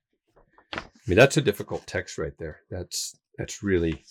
I 0.74 0.82
mean, 1.06 1.18
that's 1.18 1.36
a 1.36 1.42
difficult 1.42 1.86
text 1.86 2.18
right 2.18 2.38
there. 2.38 2.62
That's 2.70 3.18
that's 3.38 3.62
really 3.62 4.04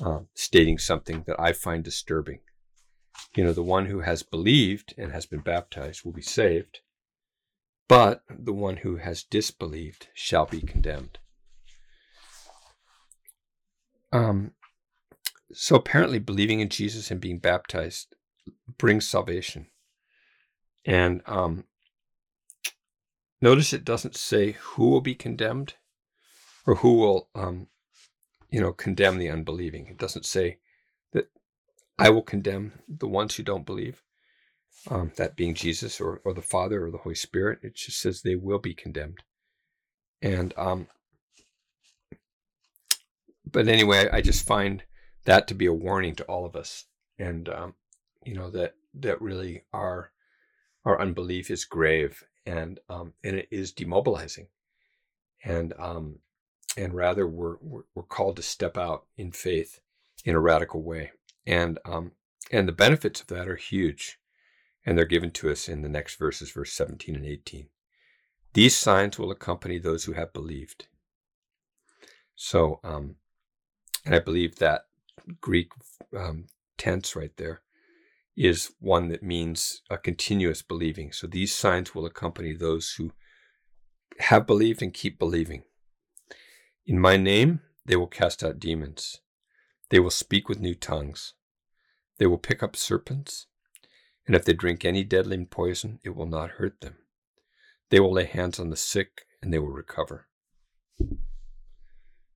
uh, 0.00 0.20
stating 0.34 0.78
something 0.78 1.24
that 1.26 1.40
I 1.40 1.52
find 1.52 1.82
disturbing. 1.82 2.40
You 3.34 3.44
know, 3.44 3.52
the 3.52 3.62
one 3.62 3.86
who 3.86 4.00
has 4.00 4.22
believed 4.22 4.94
and 4.96 5.12
has 5.12 5.26
been 5.26 5.40
baptized 5.40 6.04
will 6.04 6.12
be 6.12 6.22
saved, 6.22 6.80
but 7.90 8.22
the 8.28 8.52
one 8.52 8.76
who 8.76 8.98
has 8.98 9.24
disbelieved 9.24 10.06
shall 10.14 10.46
be 10.46 10.60
condemned. 10.60 11.18
Um, 14.12 14.52
so 15.52 15.74
apparently, 15.74 16.20
believing 16.20 16.60
in 16.60 16.68
Jesus 16.68 17.10
and 17.10 17.20
being 17.20 17.40
baptized 17.40 18.14
brings 18.78 19.08
salvation. 19.08 19.66
And 20.84 21.20
um, 21.26 21.64
notice 23.42 23.72
it 23.72 23.84
doesn't 23.84 24.14
say 24.14 24.52
who 24.52 24.88
will 24.88 25.00
be 25.00 25.16
condemned 25.16 25.74
or 26.68 26.76
who 26.76 26.96
will, 26.96 27.28
um, 27.34 27.66
you 28.50 28.60
know, 28.60 28.72
condemn 28.72 29.18
the 29.18 29.30
unbelieving. 29.30 29.88
It 29.88 29.98
doesn't 29.98 30.26
say 30.26 30.58
that 31.12 31.28
I 31.98 32.10
will 32.10 32.22
condemn 32.22 32.82
the 32.86 33.08
ones 33.08 33.34
who 33.34 33.42
don't 33.42 33.66
believe 33.66 34.00
um, 34.88 35.12
that 35.16 35.36
being 35.36 35.54
Jesus 35.54 36.00
or, 36.00 36.20
or 36.24 36.32
the 36.32 36.42
Father 36.42 36.84
or 36.84 36.90
the 36.90 36.98
Holy 36.98 37.14
Spirit. 37.14 37.60
It 37.62 37.74
just 37.74 38.00
says 38.00 38.22
they 38.22 38.36
will 38.36 38.58
be 38.58 38.74
condemned. 38.74 39.18
And, 40.22 40.54
um, 40.56 40.86
but 43.50 43.68
anyway, 43.68 44.08
I 44.12 44.20
just 44.20 44.46
find 44.46 44.82
that 45.24 45.48
to 45.48 45.54
be 45.54 45.66
a 45.66 45.72
warning 45.72 46.14
to 46.16 46.24
all 46.24 46.46
of 46.46 46.56
us. 46.56 46.86
And, 47.18 47.48
um, 47.48 47.74
you 48.24 48.34
know, 48.34 48.50
that, 48.50 48.74
that 48.94 49.20
really 49.20 49.64
our, 49.72 50.12
our 50.84 51.00
unbelief 51.00 51.50
is 51.50 51.64
grave 51.64 52.24
and, 52.46 52.80
um, 52.88 53.12
and 53.22 53.36
it 53.36 53.48
is 53.50 53.72
demobilizing. 53.72 54.46
And, 55.44 55.74
um, 55.78 56.18
and 56.76 56.94
rather 56.94 57.26
we're, 57.26 57.56
we're, 57.60 57.82
we're 57.94 58.02
called 58.02 58.36
to 58.36 58.42
step 58.42 58.78
out 58.78 59.04
in 59.16 59.32
faith 59.32 59.80
in 60.24 60.34
a 60.34 60.40
radical 60.40 60.82
way. 60.82 61.12
And, 61.46 61.78
um, 61.84 62.12
and 62.50 62.66
the 62.66 62.72
benefits 62.72 63.20
of 63.20 63.26
that 63.28 63.48
are 63.48 63.56
huge 63.56 64.19
and 64.84 64.96
they're 64.96 65.04
given 65.04 65.30
to 65.32 65.50
us 65.50 65.68
in 65.68 65.82
the 65.82 65.88
next 65.88 66.16
verses, 66.16 66.50
verse 66.50 66.72
17 66.72 67.14
and 67.14 67.26
18. 67.26 67.68
These 68.52 68.76
signs 68.76 69.18
will 69.18 69.30
accompany 69.30 69.78
those 69.78 70.04
who 70.04 70.12
have 70.12 70.32
believed. 70.32 70.86
So, 72.34 72.80
um, 72.82 73.16
and 74.04 74.14
I 74.14 74.18
believe 74.18 74.56
that 74.56 74.86
Greek 75.40 75.72
um, 76.16 76.46
tense 76.78 77.14
right 77.14 77.36
there 77.36 77.60
is 78.36 78.72
one 78.80 79.08
that 79.08 79.22
means 79.22 79.82
a 79.90 79.98
continuous 79.98 80.62
believing. 80.62 81.12
So 81.12 81.26
these 81.26 81.54
signs 81.54 81.94
will 81.94 82.06
accompany 82.06 82.54
those 82.54 82.94
who 82.96 83.12
have 84.18 84.46
believed 84.46 84.82
and 84.82 84.94
keep 84.94 85.18
believing. 85.18 85.62
In 86.86 86.98
my 86.98 87.16
name, 87.16 87.60
they 87.84 87.96
will 87.96 88.06
cast 88.06 88.42
out 88.42 88.58
demons. 88.58 89.18
They 89.90 90.00
will 90.00 90.10
speak 90.10 90.48
with 90.48 90.60
new 90.60 90.74
tongues. 90.74 91.34
They 92.18 92.26
will 92.26 92.38
pick 92.38 92.62
up 92.62 92.76
serpents. 92.76 93.46
And 94.30 94.36
if 94.36 94.44
they 94.44 94.52
drink 94.52 94.84
any 94.84 95.02
deadly 95.02 95.44
poison, 95.44 95.98
it 96.04 96.14
will 96.14 96.24
not 96.24 96.50
hurt 96.50 96.82
them. 96.82 96.94
They 97.88 97.98
will 97.98 98.12
lay 98.12 98.26
hands 98.26 98.60
on 98.60 98.70
the 98.70 98.76
sick 98.76 99.22
and 99.42 99.52
they 99.52 99.58
will 99.58 99.72
recover. 99.72 100.28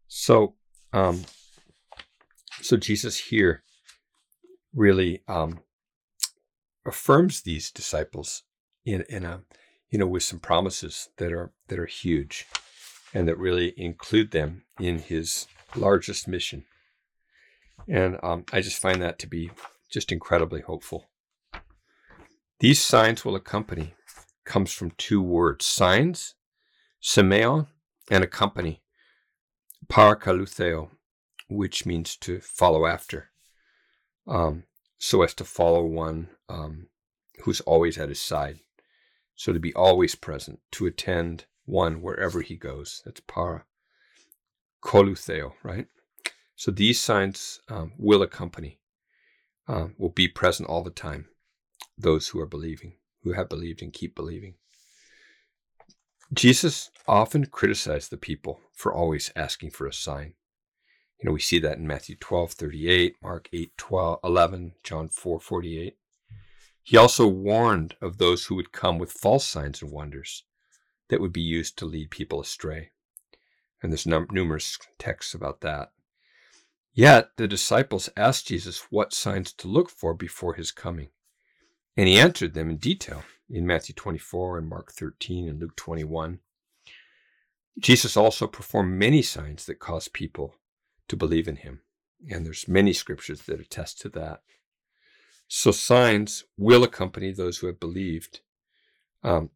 So, 0.09 0.57
um, 0.93 1.23
so 2.61 2.77
Jesus 2.77 3.17
here 3.17 3.63
really 4.75 5.23
um, 5.29 5.61
affirms 6.85 7.43
these 7.43 7.71
disciples 7.71 8.43
in 8.85 9.03
in 9.09 9.25
a 9.25 9.43
you 9.89 10.01
know 10.01 10.09
with 10.09 10.25
some 10.25 10.41
promises 10.41 11.11
that 11.19 11.33
are 11.33 11.53
that 11.69 11.79
are 11.79 11.87
huge, 11.87 12.45
and 13.15 13.29
that 13.29 13.39
really 13.39 13.73
include 13.77 14.33
them 14.33 14.65
in 14.81 14.99
his 14.99 15.47
largest 15.77 16.27
mission. 16.27 16.65
And 17.89 18.19
um, 18.21 18.47
I 18.53 18.63
just 18.63 18.83
find 18.83 19.01
that 19.01 19.21
to 19.21 19.29
be 19.29 19.53
just 19.89 20.11
incredibly 20.11 20.63
hopeful. 20.63 21.07
These 22.61 22.81
signs 22.81 23.25
will 23.25 23.35
accompany 23.35 23.95
comes 24.45 24.73
from 24.73 24.93
two 24.93 25.21
words 25.21 25.65
signs, 25.65 26.35
semeo, 27.03 27.67
and 28.11 28.23
accompany, 28.23 28.83
parakalutheo, 29.89 30.91
which 31.49 31.85
means 31.85 32.17
to 32.17 32.41
follow 32.41 32.87
after. 32.87 33.31
Um, 34.27 34.65
so 34.99 35.23
as 35.23 35.35
to 35.35 35.45
follow 35.45 35.85
one 35.85 36.29
um, 36.49 36.89
who's 37.43 37.61
always 37.63 37.99
at 37.99 38.09
his 38.09 38.21
side. 38.21 38.61
So 39.35 39.53
to 39.53 39.59
be 39.59 39.75
always 39.75 40.15
present, 40.15 40.61
to 40.73 40.87
attend 40.87 41.47
one 41.65 42.01
wherever 42.03 42.41
he 42.41 42.57
goes. 42.57 43.03
That's 43.05 43.21
para. 43.21 43.65
Kolutheo, 44.83 45.55
right? 45.65 45.89
So 46.55 46.71
these 46.71 47.01
signs 47.01 47.61
um, 47.69 47.93
will 47.99 48.23
accompany, 48.23 48.79
uh, 49.67 49.89
will 49.99 50.11
be 50.11 50.29
present 50.29 50.69
all 50.69 50.83
the 50.83 50.91
time 50.91 51.27
those 51.97 52.29
who 52.29 52.41
are 52.41 52.47
believing, 52.47 52.95
who 53.23 53.33
have 53.33 53.49
believed 53.49 53.83
and 53.83 53.93
keep 53.93 54.15
believing. 54.15 54.55
Jesus 56.33 56.91
often 57.07 57.47
criticized 57.47 58.11
the 58.11 58.17
people 58.17 58.61
for 58.73 58.93
always 58.93 59.31
asking 59.37 59.71
for 59.71 59.87
a 59.87 59.93
sign. 59.93 60.35
You 61.19 61.29
know, 61.29 61.33
we 61.33 61.41
see 61.41 61.59
that 61.61 61.79
in 61.79 61.87
Matthew 61.87 62.17
12, 62.17 62.53
38, 62.53 63.17
Mark 63.23 63.49
8, 63.53 63.77
12, 63.77 64.21
11, 64.25 64.73
John 64.83 65.09
4, 65.09 65.41
48. 65.41 65.97
He 66.83 66.97
also 66.97 67.27
warned 67.27 67.97
of 68.01 68.19
those 68.19 68.47
who 68.47 68.55
would 68.57 68.73
come 68.73 68.99
with 68.99 69.13
false 69.13 69.47
signs 69.47 69.81
and 69.81 69.91
wonders 69.91 70.45
that 71.09 71.21
would 71.21 71.33
be 71.33 71.41
used 71.41 71.79
to 71.79 71.87
lead 71.87 72.11
people 72.11 72.41
astray. 72.41 72.91
And 73.83 73.93
there's 73.93 74.07
num- 74.07 74.29
numerous 74.31 74.79
texts 74.99 75.35
about 75.35 75.61
that. 75.61 75.93
Yet 76.93 77.31
the 77.37 77.49
disciples 77.49 78.09
asked 78.17 78.49
Jesus 78.49 78.87
what 78.91 79.13
signs 79.13 79.53
to 79.55 79.69
look 79.69 79.91
for 79.91 80.15
before 80.15 80.55
his 80.55 80.71
coming. 80.71 81.09
And 81.97 82.09
he 82.09 82.19
answered 82.19 82.55
them 82.55 82.71
in 82.71 82.77
detail 82.77 83.23
in 83.49 83.67
Matthew 83.67 83.95
24 83.95 84.59
and 84.59 84.69
Mark 84.69 84.93
13 84.93 85.49
and 85.49 85.61
Luke 85.61 85.77
21. 85.77 86.41
Jesus 87.79 88.17
also 88.17 88.47
performed 88.47 88.99
many 88.99 89.23
signs 89.23 89.67
that 89.67 89.79
caused 89.79 90.13
people 90.13 90.55
to 91.09 91.17
believe 91.17 91.49
in 91.49 91.57
him. 91.57 91.81
And 92.31 92.47
there's 92.47 92.69
many 92.69 92.93
scriptures 92.93 93.43
that 93.43 93.61
attest 93.61 94.01
to 94.01 94.09
that. 94.11 94.41
So 95.49 95.71
signs 95.71 96.45
will 96.57 96.85
accompany 96.85 97.33
those 97.33 97.59
who 97.59 97.67
have 97.67 97.79
believed. 97.79 98.41
Um, 99.23 99.51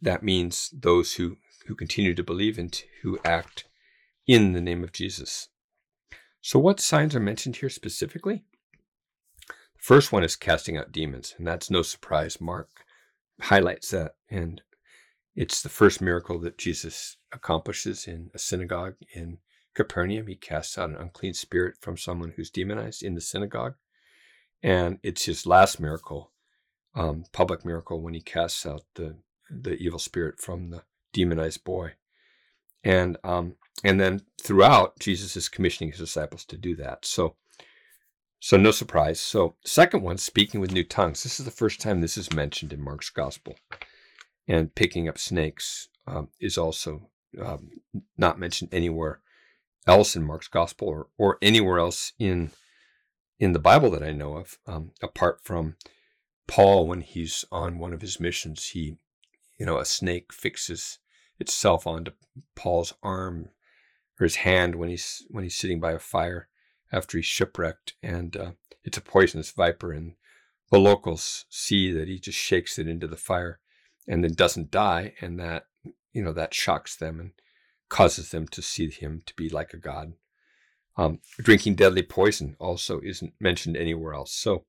that 0.00 0.22
means 0.22 0.72
those 0.72 1.14
who, 1.14 1.36
who 1.66 1.74
continue 1.74 2.14
to 2.14 2.22
believe 2.22 2.58
and 2.58 2.82
who 3.02 3.18
act 3.24 3.64
in 4.26 4.52
the 4.52 4.60
name 4.60 4.82
of 4.82 4.92
Jesus. 4.92 5.48
So 6.40 6.58
what 6.58 6.80
signs 6.80 7.14
are 7.14 7.20
mentioned 7.20 7.56
here 7.56 7.68
specifically? 7.68 8.44
First 9.80 10.12
one 10.12 10.22
is 10.22 10.36
casting 10.36 10.76
out 10.76 10.92
demons, 10.92 11.34
and 11.38 11.46
that's 11.46 11.70
no 11.70 11.82
surprise. 11.82 12.40
Mark 12.40 12.68
highlights 13.40 13.90
that, 13.90 14.12
and 14.28 14.62
it's 15.34 15.62
the 15.62 15.68
first 15.68 16.00
miracle 16.00 16.38
that 16.40 16.58
Jesus 16.58 17.16
accomplishes 17.32 18.06
in 18.06 18.30
a 18.34 18.38
synagogue 18.38 18.96
in 19.14 19.38
Capernaum, 19.74 20.26
he 20.26 20.34
casts 20.34 20.76
out 20.76 20.90
an 20.90 20.96
unclean 20.96 21.34
spirit 21.34 21.76
from 21.80 21.96
someone 21.96 22.34
who's 22.36 22.50
demonized 22.50 23.02
in 23.02 23.14
the 23.14 23.20
synagogue. 23.20 23.74
And 24.62 24.98
it's 25.02 25.24
his 25.24 25.46
last 25.46 25.80
miracle, 25.80 26.32
um, 26.94 27.24
public 27.32 27.64
miracle, 27.64 28.02
when 28.02 28.14
he 28.14 28.20
casts 28.20 28.66
out 28.66 28.82
the, 28.94 29.16
the 29.48 29.74
evil 29.74 29.98
spirit 29.98 30.40
from 30.40 30.70
the 30.70 30.82
demonized 31.12 31.64
boy. 31.64 31.92
And 32.82 33.16
um, 33.24 33.56
and 33.84 34.00
then 34.00 34.22
throughout, 34.40 34.98
Jesus 34.98 35.36
is 35.36 35.48
commissioning 35.48 35.92
his 35.92 36.00
disciples 36.00 36.44
to 36.46 36.56
do 36.56 36.76
that. 36.76 37.04
So 37.04 37.36
so 38.40 38.56
no 38.56 38.70
surprise. 38.70 39.20
So 39.20 39.54
second 39.64 40.02
one, 40.02 40.16
speaking 40.16 40.60
with 40.60 40.72
new 40.72 40.82
tongues. 40.82 41.22
This 41.22 41.38
is 41.38 41.44
the 41.44 41.52
first 41.52 41.80
time 41.80 42.00
this 42.00 42.16
is 42.16 42.32
mentioned 42.32 42.72
in 42.72 42.82
Mark's 42.82 43.10
gospel. 43.10 43.56
And 44.48 44.74
picking 44.74 45.08
up 45.08 45.18
snakes 45.18 45.88
um, 46.06 46.28
is 46.40 46.58
also 46.58 47.10
um, 47.40 47.70
not 48.16 48.38
mentioned 48.38 48.70
anywhere 48.72 49.20
else 49.86 50.16
in 50.16 50.24
Mark's 50.24 50.48
gospel 50.48 50.88
or, 50.88 51.08
or 51.18 51.38
anywhere 51.42 51.78
else 51.78 52.14
in 52.18 52.50
in 53.38 53.52
the 53.52 53.58
Bible 53.58 53.90
that 53.90 54.02
I 54.02 54.12
know 54.12 54.36
of, 54.36 54.58
um, 54.66 54.90
apart 55.02 55.40
from 55.42 55.76
Paul 56.46 56.86
when 56.86 57.00
he's 57.00 57.44
on 57.50 57.78
one 57.78 57.94
of 57.94 58.02
his 58.02 58.20
missions. 58.20 58.66
He, 58.66 58.98
you 59.58 59.64
know, 59.64 59.78
a 59.78 59.86
snake 59.86 60.30
fixes 60.30 60.98
itself 61.38 61.86
onto 61.86 62.12
Paul's 62.54 62.92
arm 63.02 63.48
or 64.20 64.24
his 64.24 64.36
hand 64.36 64.74
when 64.74 64.90
he's 64.90 65.24
when 65.28 65.44
he's 65.44 65.56
sitting 65.56 65.80
by 65.80 65.92
a 65.92 65.98
fire 65.98 66.49
after 66.92 67.18
he's 67.18 67.26
shipwrecked, 67.26 67.94
and 68.02 68.36
uh, 68.36 68.50
it's 68.84 68.98
a 68.98 69.02
poisonous 69.02 69.50
viper. 69.50 69.92
And 69.92 70.14
the 70.70 70.78
locals 70.78 71.44
see 71.48 71.92
that 71.92 72.08
he 72.08 72.18
just 72.18 72.38
shakes 72.38 72.78
it 72.78 72.88
into 72.88 73.06
the 73.06 73.16
fire, 73.16 73.60
and 74.08 74.24
then 74.24 74.34
doesn't 74.34 74.70
die, 74.70 75.14
and 75.20 75.38
that 75.40 75.66
you 76.12 76.22
know 76.22 76.32
that 76.32 76.54
shocks 76.54 76.96
them 76.96 77.20
and 77.20 77.32
causes 77.88 78.30
them 78.30 78.46
to 78.48 78.62
see 78.62 78.90
him 78.90 79.22
to 79.26 79.34
be 79.34 79.48
like 79.48 79.74
a 79.74 79.78
god. 79.78 80.14
Um, 80.96 81.20
drinking 81.38 81.76
deadly 81.76 82.02
poison 82.02 82.56
also 82.58 83.00
isn't 83.00 83.34
mentioned 83.40 83.76
anywhere 83.76 84.14
else. 84.14 84.32
So, 84.32 84.64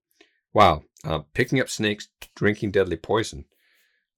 wow, 0.52 0.82
uh, 1.04 1.20
picking 1.34 1.60
up 1.60 1.68
snakes, 1.68 2.08
drinking 2.34 2.70
deadly 2.70 2.96
poison. 2.96 3.44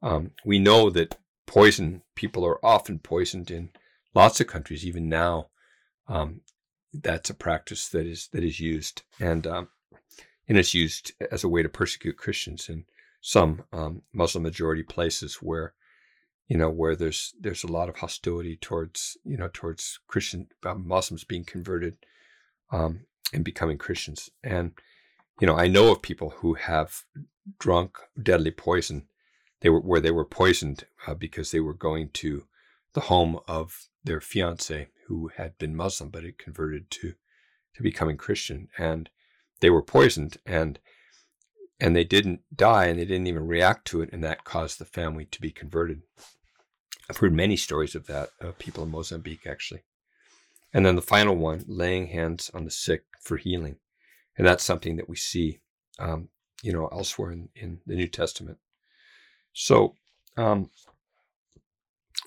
Um, 0.02 0.32
we 0.44 0.58
know 0.58 0.90
that 0.90 1.18
poison 1.46 2.02
people 2.14 2.44
are 2.44 2.64
often 2.64 2.98
poisoned 2.98 3.50
in 3.50 3.70
lots 4.14 4.40
of 4.40 4.46
countries, 4.46 4.86
even 4.86 5.08
now. 5.08 5.48
Um, 6.08 6.42
that's 7.02 7.30
a 7.30 7.34
practice 7.34 7.88
that 7.88 8.06
is 8.06 8.28
that 8.28 8.44
is 8.44 8.60
used, 8.60 9.02
and 9.20 9.46
um, 9.46 9.68
and 10.48 10.58
it's 10.58 10.74
used 10.74 11.12
as 11.30 11.44
a 11.44 11.48
way 11.48 11.62
to 11.62 11.68
persecute 11.68 12.16
Christians 12.16 12.68
in 12.68 12.84
some 13.20 13.64
um, 13.72 14.02
Muslim 14.12 14.42
majority 14.42 14.82
places 14.82 15.36
where 15.36 15.74
you 16.48 16.56
know 16.56 16.70
where 16.70 16.94
there's 16.94 17.34
there's 17.40 17.64
a 17.64 17.72
lot 17.72 17.88
of 17.88 17.96
hostility 17.96 18.56
towards 18.56 19.16
you 19.24 19.36
know 19.36 19.48
towards 19.52 19.98
Christian 20.06 20.48
uh, 20.64 20.74
Muslims 20.74 21.24
being 21.24 21.44
converted 21.44 21.96
um, 22.70 23.00
and 23.32 23.44
becoming 23.44 23.78
Christians, 23.78 24.30
and 24.42 24.72
you 25.40 25.46
know 25.46 25.56
I 25.56 25.68
know 25.68 25.90
of 25.90 26.02
people 26.02 26.30
who 26.30 26.54
have 26.54 27.02
drunk 27.58 27.98
deadly 28.20 28.50
poison. 28.50 29.06
They 29.60 29.70
were 29.70 29.80
where 29.80 30.00
they 30.00 30.10
were 30.10 30.26
poisoned 30.26 30.84
uh, 31.06 31.14
because 31.14 31.50
they 31.50 31.60
were 31.60 31.74
going 31.74 32.10
to 32.14 32.44
the 32.92 33.00
home 33.00 33.40
of 33.48 33.88
their 34.04 34.20
fiance 34.20 34.88
who 35.06 35.30
had 35.36 35.58
been 35.58 35.76
Muslim 35.76 36.10
but 36.10 36.24
had 36.24 36.38
converted 36.38 36.90
to 36.90 37.14
to 37.74 37.82
becoming 37.82 38.16
Christian, 38.16 38.68
and 38.78 39.10
they 39.60 39.70
were 39.70 39.82
poisoned 39.82 40.38
and 40.46 40.78
and 41.80 41.94
they 41.94 42.04
didn't 42.04 42.40
die 42.54 42.86
and 42.86 42.98
they 42.98 43.04
didn't 43.04 43.26
even 43.26 43.46
react 43.46 43.86
to 43.88 44.00
it, 44.00 44.10
and 44.12 44.22
that 44.22 44.44
caused 44.44 44.78
the 44.78 44.84
family 44.84 45.24
to 45.26 45.40
be 45.40 45.50
converted. 45.50 46.02
I've 47.10 47.18
heard 47.18 47.34
many 47.34 47.56
stories 47.56 47.94
of 47.94 48.06
that 48.06 48.30
of 48.40 48.58
people 48.58 48.84
in 48.84 48.90
Mozambique 48.90 49.46
actually. 49.46 49.82
And 50.72 50.84
then 50.84 50.96
the 50.96 51.02
final 51.02 51.36
one, 51.36 51.64
laying 51.68 52.08
hands 52.08 52.50
on 52.52 52.64
the 52.64 52.70
sick 52.70 53.04
for 53.20 53.36
healing, 53.36 53.76
and 54.36 54.46
that's 54.46 54.64
something 54.64 54.96
that 54.96 55.08
we 55.08 55.16
see, 55.16 55.60
um, 56.00 56.28
you 56.62 56.72
know, 56.72 56.88
elsewhere 56.88 57.30
in, 57.30 57.48
in 57.54 57.80
the 57.86 57.94
New 57.94 58.08
Testament. 58.08 58.58
So, 59.52 59.94
um, 60.36 60.70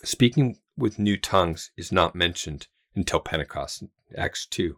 speaking 0.04 0.58
with 0.78 1.00
new 1.00 1.17
tongues 1.17 1.71
is 1.78 1.91
not 1.91 2.15
mentioned 2.15 2.67
until 2.95 3.19
Pentecost, 3.19 3.84
Acts 4.17 4.45
2. 4.45 4.78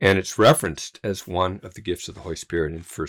And 0.00 0.18
it's 0.18 0.38
referenced 0.38 0.98
as 1.04 1.26
one 1.26 1.60
of 1.62 1.74
the 1.74 1.80
gifts 1.80 2.08
of 2.08 2.14
the 2.14 2.22
Holy 2.22 2.36
Spirit 2.36 2.72
in 2.72 2.80
1 2.80 3.08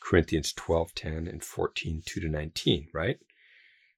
Corinthians 0.00 0.52
12 0.52 0.94
10 0.94 1.26
and 1.26 1.42
14 1.42 2.02
2 2.04 2.20
to 2.20 2.28
19, 2.28 2.88
right? 2.92 3.18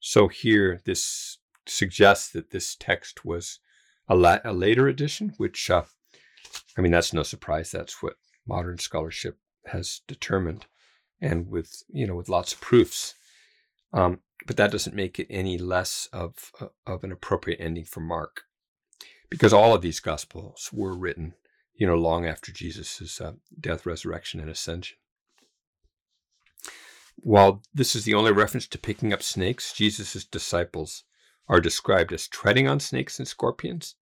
So 0.01 0.29
here, 0.29 0.81
this 0.85 1.38
suggests 1.66 2.31
that 2.31 2.51
this 2.51 2.77
text 2.77 3.25
was 3.25 3.59
a, 4.09 4.14
la- 4.14 4.38
a 4.44 4.53
later 4.53 4.88
edition, 4.88 5.35
which, 5.37 5.68
uh, 5.68 5.83
I 6.79 6.81
mean, 6.81 6.92
that's 6.92 7.12
no 7.12 7.22
surprise. 7.22 7.70
That's 7.70 8.03
what 8.03 8.14
modern 8.46 8.79
scholarship 8.79 9.38
has 9.66 10.01
determined, 10.07 10.66
and 11.20 11.49
with 11.49 11.83
you 11.88 12.07
know 12.07 12.14
with 12.14 12.29
lots 12.29 12.53
of 12.53 12.61
proofs. 12.61 13.14
Um, 13.92 14.20
but 14.46 14.56
that 14.56 14.72
doesn't 14.72 14.96
make 14.96 15.18
it 15.18 15.26
any 15.28 15.59
less 15.59 16.09
of, 16.12 16.52
uh, 16.61 16.68
of 16.87 17.04
an 17.04 17.12
appropriate 17.12 17.61
ending 17.61 17.85
for 17.85 18.00
Mark, 18.00 18.42
because 19.28 19.52
all 19.52 19.74
of 19.74 19.82
these 19.82 20.00
gospels 20.00 20.70
were 20.72 20.96
written, 20.96 21.35
you 21.74 21.87
know, 21.87 21.96
long 21.96 22.26
after 22.26 22.52
Jesus' 22.52 23.20
uh, 23.20 23.32
death, 23.59 23.85
resurrection, 23.85 24.40
and 24.40 24.48
ascension. 24.48 24.96
While 27.16 27.62
this 27.74 27.96
is 27.96 28.04
the 28.04 28.14
only 28.14 28.32
reference 28.32 28.66
to 28.68 28.78
picking 28.78 29.12
up 29.12 29.22
snakes, 29.22 29.72
Jesus' 29.72 30.24
disciples 30.24 31.04
are 31.48 31.61
described 31.61 32.12
as 32.12 32.28
treading 32.28 32.68
on 32.68 32.80
snakes 32.80 33.18
and 33.18 33.26
scorpions 33.26 33.94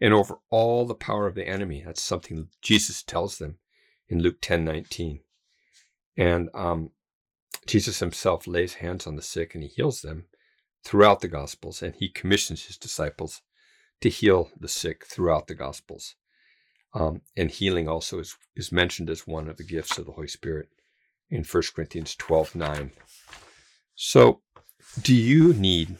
and 0.00 0.12
over 0.12 0.38
all 0.50 0.86
the 0.86 0.94
power 0.94 1.26
of 1.26 1.34
the 1.34 1.46
enemy. 1.46 1.82
That's 1.84 2.02
something 2.02 2.48
Jesus 2.60 3.02
tells 3.02 3.38
them 3.38 3.58
in 4.08 4.20
Luke 4.20 4.38
10 4.40 4.64
19. 4.64 5.20
And 6.16 6.50
um, 6.54 6.90
Jesus 7.66 8.00
himself 8.00 8.46
lays 8.46 8.74
hands 8.74 9.06
on 9.06 9.16
the 9.16 9.22
sick 9.22 9.54
and 9.54 9.62
he 9.62 9.68
heals 9.68 10.02
them 10.02 10.26
throughout 10.84 11.20
the 11.20 11.28
Gospels, 11.28 11.82
and 11.82 11.94
he 11.94 12.08
commissions 12.08 12.66
his 12.66 12.76
disciples 12.76 13.42
to 14.00 14.08
heal 14.08 14.50
the 14.58 14.68
sick 14.68 15.06
throughout 15.06 15.46
the 15.46 15.54
Gospels. 15.54 16.16
Um, 16.94 17.22
and 17.36 17.50
healing 17.50 17.88
also 17.88 18.18
is, 18.18 18.36
is 18.56 18.72
mentioned 18.72 19.08
as 19.08 19.26
one 19.26 19.48
of 19.48 19.56
the 19.56 19.64
gifts 19.64 19.96
of 19.96 20.06
the 20.06 20.12
Holy 20.12 20.28
Spirit 20.28 20.68
in 21.30 21.44
1 21.44 21.62
Corinthians 21.74 22.14
12 22.16 22.54
9. 22.54 22.90
So, 23.94 24.42
do 25.00 25.14
you 25.14 25.54
need 25.54 25.96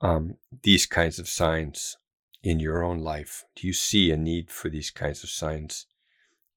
um, 0.00 0.36
these 0.62 0.84
kinds 0.84 1.18
of 1.18 1.28
signs 1.28 1.96
in 2.42 2.60
your 2.60 2.82
own 2.82 2.98
life? 2.98 3.44
Do 3.56 3.66
you 3.66 3.72
see 3.72 4.10
a 4.10 4.16
need 4.16 4.50
for 4.50 4.68
these 4.68 4.90
kinds 4.90 5.22
of 5.22 5.30
signs 5.30 5.86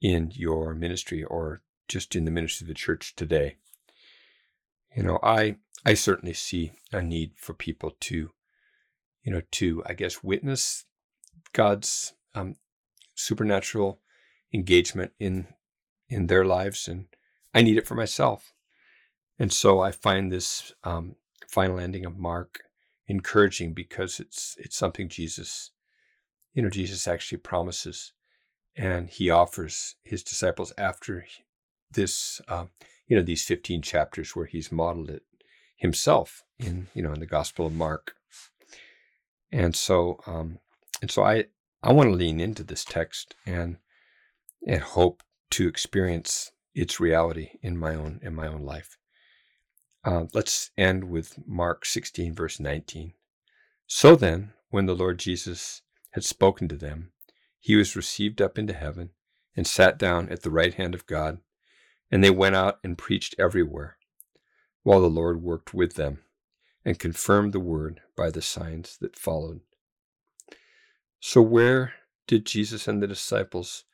in 0.01 0.31
your 0.33 0.73
ministry 0.73 1.23
or 1.23 1.61
just 1.87 2.15
in 2.15 2.25
the 2.25 2.31
ministry 2.31 2.65
of 2.65 2.69
the 2.69 2.73
church 2.73 3.15
today? 3.15 3.57
You 4.95 5.03
know, 5.03 5.19
I 5.23 5.57
I 5.85 5.95
certainly 5.95 6.33
see 6.33 6.71
a 6.91 7.01
need 7.01 7.31
for 7.35 7.53
people 7.53 7.91
to, 8.01 8.31
you 9.23 9.31
know, 9.31 9.41
to 9.51 9.83
I 9.85 9.93
guess 9.93 10.23
witness 10.23 10.85
God's 11.53 12.13
um, 12.35 12.55
supernatural 13.15 13.99
engagement 14.53 15.11
in 15.19 15.47
in 16.09 16.27
their 16.27 16.45
lives, 16.45 16.87
and 16.87 17.07
I 17.53 17.61
need 17.61 17.77
it 17.77 17.87
for 17.87 17.95
myself. 17.95 18.53
And 19.39 19.51
so 19.51 19.81
I 19.81 19.91
find 19.91 20.31
this 20.31 20.73
um, 20.83 21.15
final 21.49 21.79
ending 21.79 22.05
of 22.05 22.17
Mark 22.17 22.61
encouraging 23.07 23.73
because 23.73 24.19
it's 24.19 24.55
it's 24.59 24.77
something 24.77 25.09
Jesus, 25.09 25.71
you 26.53 26.61
know, 26.61 26.69
Jesus 26.69 27.07
actually 27.07 27.39
promises, 27.39 28.13
and 28.75 29.09
he 29.09 29.29
offers 29.29 29.95
his 30.03 30.23
disciples 30.23 30.71
after 30.77 31.25
this. 31.91 32.41
Uh, 32.47 32.65
you 33.13 33.19
know 33.19 33.23
these 33.23 33.45
15 33.45 33.83
chapters 33.83 34.35
where 34.35 34.47
he's 34.47 34.71
modeled 34.71 35.11
it 35.11 35.21
himself 35.75 36.43
in 36.57 36.87
you 36.95 37.03
know 37.03 37.13
in 37.13 37.19
the 37.19 37.27
gospel 37.27 37.67
of 37.67 37.73
mark. 37.73 38.15
And 39.51 39.75
so 39.75 40.19
um 40.25 40.57
and 40.99 41.11
so 41.11 41.21
i 41.21 41.45
i 41.83 41.93
want 41.93 42.09
to 42.09 42.15
lean 42.15 42.39
into 42.39 42.63
this 42.63 42.83
text 42.83 43.35
and 43.45 43.77
and 44.65 44.81
hope 44.81 45.21
to 45.51 45.67
experience 45.67 46.53
its 46.73 46.99
reality 46.99 47.51
in 47.61 47.77
my 47.77 47.93
own 47.93 48.19
in 48.23 48.33
my 48.33 48.47
own 48.47 48.63
life. 48.63 48.97
Uh, 50.03 50.25
let's 50.33 50.71
end 50.75 51.03
with 51.03 51.37
mark 51.45 51.85
16 51.85 52.33
verse 52.33 52.59
19 52.59 53.13
so 53.85 54.15
then 54.15 54.51
when 54.69 54.85
the 54.85 54.95
lord 54.95 55.17
jesus 55.17 55.81
had 56.11 56.25
spoken 56.25 56.67
to 56.67 56.75
them 56.75 57.11
he 57.59 57.75
was 57.75 57.95
received 57.95 58.41
up 58.41 58.57
into 58.57 58.73
heaven 58.73 59.11
and 59.55 59.65
sat 59.65 59.97
down 59.97 60.27
at 60.29 60.41
the 60.41 60.49
right 60.49 60.73
hand 60.73 60.93
of 60.93 61.05
god 61.05 61.37
and 62.11 62.23
they 62.23 62.29
went 62.29 62.55
out 62.55 62.79
and 62.83 62.97
preached 62.97 63.35
everywhere, 63.39 63.97
while 64.83 65.01
the 65.01 65.09
Lord 65.09 65.41
worked 65.41 65.73
with 65.73 65.95
them 65.95 66.19
and 66.85 66.99
confirmed 66.99 67.53
the 67.53 67.59
word 67.59 68.01
by 68.15 68.29
the 68.29 68.41
signs 68.41 68.97
that 69.01 69.17
followed. 69.17 69.61
So, 71.19 71.41
where 71.41 71.93
did 72.27 72.45
Jesus 72.45 72.87
and 72.87 73.01
the 73.01 73.07
disciples 73.07 73.85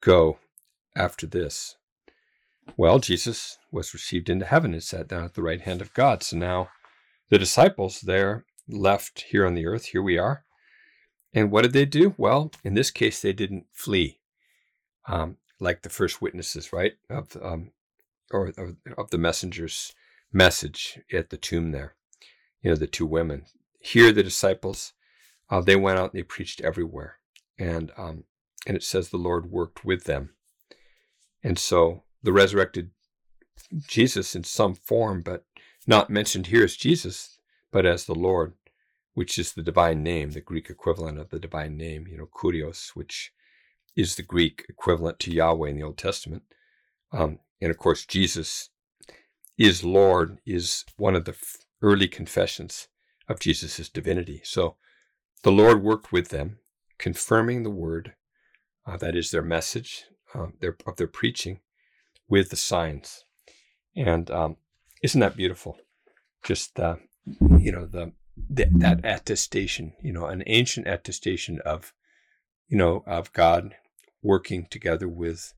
go 0.00 0.38
after 0.96 1.26
this? 1.26 1.76
Well, 2.76 2.98
Jesus 2.98 3.58
was 3.70 3.94
received 3.94 4.28
into 4.28 4.46
heaven 4.46 4.72
and 4.72 4.82
sat 4.82 5.08
down 5.08 5.24
at 5.24 5.34
the 5.34 5.42
right 5.42 5.60
hand 5.60 5.80
of 5.80 5.92
God. 5.94 6.22
So 6.22 6.36
now 6.36 6.68
the 7.28 7.38
disciples, 7.38 8.00
they're 8.00 8.44
left 8.68 9.26
here 9.30 9.46
on 9.46 9.54
the 9.54 9.66
earth. 9.66 9.86
Here 9.86 10.02
we 10.02 10.18
are. 10.18 10.44
And 11.32 11.50
what 11.50 11.62
did 11.62 11.72
they 11.72 11.84
do? 11.84 12.14
Well, 12.16 12.50
in 12.64 12.74
this 12.74 12.90
case, 12.90 13.20
they 13.20 13.32
didn't 13.32 13.66
flee, 13.72 14.20
um, 15.06 15.36
like 15.60 15.82
the 15.82 15.88
first 15.90 16.20
witnesses, 16.22 16.72
right, 16.72 16.94
of 17.08 17.36
um, 17.42 17.72
or, 18.30 18.52
of 18.96 19.10
the 19.10 19.18
messenger's 19.18 19.94
message 20.32 21.00
at 21.12 21.30
the 21.30 21.36
tomb 21.36 21.72
there. 21.72 21.94
You 22.62 22.70
know, 22.70 22.76
the 22.76 22.86
two 22.86 23.06
women. 23.06 23.44
Here, 23.78 24.12
the 24.12 24.22
disciples, 24.22 24.92
uh, 25.48 25.60
they 25.60 25.76
went 25.76 25.98
out 25.98 26.12
and 26.12 26.18
they 26.18 26.24
preached 26.24 26.60
everywhere, 26.60 27.18
and 27.58 27.92
um, 27.96 28.24
and 28.66 28.76
it 28.76 28.82
says 28.82 29.08
the 29.08 29.16
Lord 29.16 29.50
worked 29.50 29.84
with 29.84 30.04
them. 30.04 30.30
And 31.42 31.58
so 31.58 32.04
the 32.22 32.32
resurrected 32.32 32.90
Jesus 33.86 34.34
in 34.34 34.44
some 34.44 34.74
form, 34.74 35.22
but 35.22 35.44
not 35.86 36.10
mentioned 36.10 36.48
here 36.48 36.64
as 36.64 36.76
Jesus, 36.76 37.38
but 37.70 37.86
as 37.86 38.04
the 38.04 38.14
Lord, 38.14 38.54
which 39.14 39.38
is 39.38 39.52
the 39.52 39.62
divine 39.62 40.02
name, 40.02 40.30
the 40.30 40.40
Greek 40.40 40.68
equivalent 40.68 41.18
of 41.18 41.30
the 41.30 41.38
divine 41.38 41.76
name, 41.76 42.06
you 42.06 42.18
know, 42.18 42.26
Kurios, 42.26 42.90
which 42.90 43.32
is 43.96 44.14
the 44.14 44.22
Greek 44.22 44.64
equivalent 44.68 45.18
to 45.20 45.32
Yahweh 45.32 45.70
in 45.70 45.76
the 45.76 45.82
Old 45.82 45.98
Testament. 45.98 46.42
Um, 47.12 47.40
and 47.60 47.70
of 47.70 47.78
course, 47.78 48.06
Jesus 48.06 48.70
is 49.58 49.84
Lord 49.84 50.38
is 50.46 50.84
one 50.96 51.14
of 51.14 51.24
the 51.24 51.36
early 51.82 52.08
confessions 52.08 52.88
of 53.28 53.40
Jesus' 53.40 53.88
divinity. 53.88 54.40
So 54.44 54.76
the 55.42 55.52
Lord 55.52 55.82
worked 55.82 56.12
with 56.12 56.28
them, 56.28 56.58
confirming 56.98 57.62
the 57.62 57.70
word, 57.70 58.14
uh, 58.86 58.96
that 58.98 59.14
is 59.14 59.30
their 59.30 59.42
message 59.42 60.04
uh, 60.34 60.46
their, 60.60 60.76
of 60.86 60.96
their 60.96 61.06
preaching, 61.06 61.60
with 62.28 62.50
the 62.50 62.56
signs. 62.56 63.24
And 63.96 64.30
um, 64.30 64.56
isn't 65.02 65.20
that 65.20 65.36
beautiful? 65.36 65.78
Just 66.44 66.76
the, 66.76 66.98
you 67.58 67.72
know, 67.72 67.86
the, 67.86 68.12
the 68.48 68.68
that 68.76 69.00
attestation, 69.04 69.92
you 70.02 70.12
know, 70.12 70.26
an 70.26 70.42
ancient 70.46 70.86
attestation 70.86 71.60
of, 71.64 71.92
you 72.70 72.78
know, 72.78 73.02
of 73.06 73.32
God 73.34 73.74
working 74.22 74.66
together 74.70 75.08
with 75.08 75.52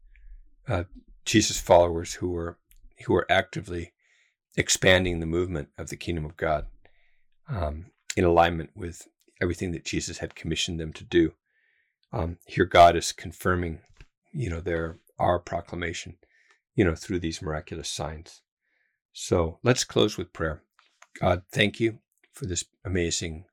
uh, 0.66 0.84
Jesus 1.24 1.60
followers 1.60 2.14
who 2.14 2.34
are 2.36 2.58
who 3.06 3.14
are 3.14 3.30
actively 3.30 3.92
expanding 4.56 5.20
the 5.20 5.26
movement 5.26 5.68
of 5.78 5.88
the 5.88 5.96
kingdom 5.96 6.24
of 6.24 6.36
God 6.36 6.66
um, 7.48 7.86
in 8.16 8.24
alignment 8.24 8.70
with 8.74 9.06
everything 9.40 9.72
that 9.72 9.84
Jesus 9.84 10.18
had 10.18 10.34
commissioned 10.34 10.80
them 10.80 10.92
to 10.92 11.04
do. 11.04 11.32
Um, 12.12 12.38
here, 12.46 12.64
God 12.64 12.96
is 12.96 13.12
confirming, 13.12 13.80
you 14.32 14.48
know, 14.48 14.60
their 14.60 14.98
our 15.18 15.38
proclamation, 15.38 16.16
you 16.74 16.84
know, 16.84 16.94
through 16.94 17.20
these 17.20 17.42
miraculous 17.42 17.88
signs. 17.88 18.40
So 19.12 19.58
let's 19.62 19.84
close 19.84 20.16
with 20.16 20.32
prayer. 20.32 20.62
God, 21.20 21.42
thank 21.52 21.78
you 21.78 21.98
for 22.32 22.46
this 22.46 22.64
amazing 22.84 23.44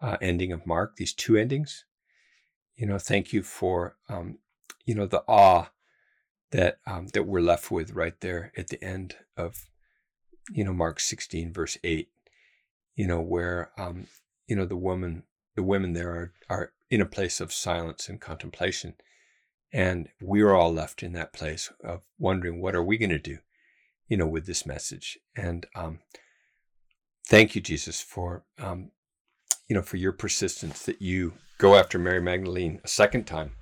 uh, 0.00 0.16
ending 0.20 0.52
of 0.52 0.66
Mark, 0.66 0.96
these 0.96 1.12
two 1.12 1.36
endings. 1.36 1.84
You 2.76 2.86
know, 2.86 2.98
thank 2.98 3.32
you 3.32 3.42
for, 3.42 3.96
um, 4.08 4.38
you 4.84 4.94
know, 4.94 5.06
the 5.06 5.22
awe 5.28 5.70
that 6.50 6.78
um, 6.86 7.08
that 7.08 7.26
we're 7.26 7.40
left 7.40 7.70
with 7.70 7.92
right 7.92 8.18
there 8.20 8.52
at 8.56 8.68
the 8.68 8.82
end 8.82 9.16
of, 9.36 9.66
you 10.52 10.64
know, 10.64 10.72
Mark 10.72 11.00
16, 11.00 11.52
verse 11.52 11.78
8. 11.84 12.08
You 12.94 13.06
know, 13.06 13.20
where, 13.20 13.70
um, 13.78 14.06
you 14.46 14.56
know, 14.56 14.66
the 14.66 14.76
woman, 14.76 15.22
the 15.56 15.62
women 15.62 15.94
there 15.94 16.10
are, 16.10 16.32
are 16.50 16.72
in 16.90 17.00
a 17.00 17.06
place 17.06 17.40
of 17.40 17.52
silence 17.52 18.08
and 18.08 18.20
contemplation. 18.20 18.94
And 19.72 20.08
we're 20.20 20.52
all 20.52 20.72
left 20.72 21.02
in 21.02 21.12
that 21.14 21.32
place 21.32 21.72
of 21.82 22.02
wondering, 22.18 22.60
what 22.60 22.74
are 22.74 22.84
we 22.84 22.98
going 22.98 23.10
to 23.10 23.18
do? 23.18 23.38
you 24.12 24.18
know, 24.18 24.26
with 24.26 24.44
this 24.44 24.66
message. 24.66 25.18
And 25.34 25.64
um, 25.74 26.00
thank 27.26 27.54
you, 27.54 27.62
Jesus, 27.62 28.02
for 28.02 28.44
um, 28.58 28.90
you 29.68 29.74
know, 29.74 29.80
for 29.80 29.96
your 29.96 30.12
persistence 30.12 30.82
that 30.82 31.00
you 31.00 31.32
go 31.62 31.76
after 31.76 31.96
Mary 31.96 32.20
Magdalene 32.20 32.80
a 32.82 32.88
second 32.88 33.24
time 33.24 33.52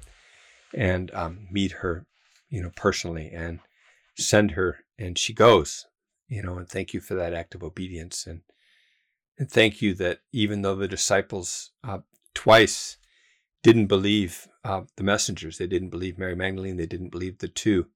and 0.74 1.11
um, 1.12 1.46
meet 1.51 1.72
her, 1.72 2.07
you 2.48 2.62
know, 2.62 2.70
personally 2.74 3.30
and 3.30 3.61
send 4.16 4.53
her, 4.53 4.78
and 4.98 5.18
she 5.18 5.34
goes, 5.34 5.84
you 6.26 6.42
know, 6.42 6.57
and 6.57 6.66
thank 6.66 6.94
you 6.94 7.01
for 7.01 7.14
that 7.14 7.34
act 7.34 7.55
of 7.55 7.62
obedience 7.62 8.26
and 8.26 8.40
and 9.38 9.51
thank 9.51 9.80
you 9.80 9.94
that 9.94 10.20
even 10.32 10.62
though 10.62 10.74
the 10.74 10.88
disciples 10.88 11.70
uh, 11.82 11.98
twice 12.34 12.98
didn't 13.62 13.86
believe 13.86 14.48
uh, 14.64 14.82
the 14.96 15.03
messengers, 15.03 15.57
they 15.57 15.66
didn't 15.66 15.88
believe 15.88 16.18
Mary 16.18 16.36
Magdalene, 16.36 16.76
they 16.76 16.86
didn't 16.86 17.09
believe 17.09 17.38
the 17.38 17.48
two 17.48 17.86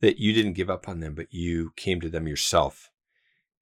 that 0.00 0.18
you 0.18 0.34
didn't 0.34 0.52
give 0.52 0.68
up 0.68 0.86
on 0.86 1.00
them, 1.00 1.14
but 1.14 1.28
you 1.30 1.72
came 1.76 2.00
to 2.00 2.10
them 2.10 2.26
yourself, 2.26 2.90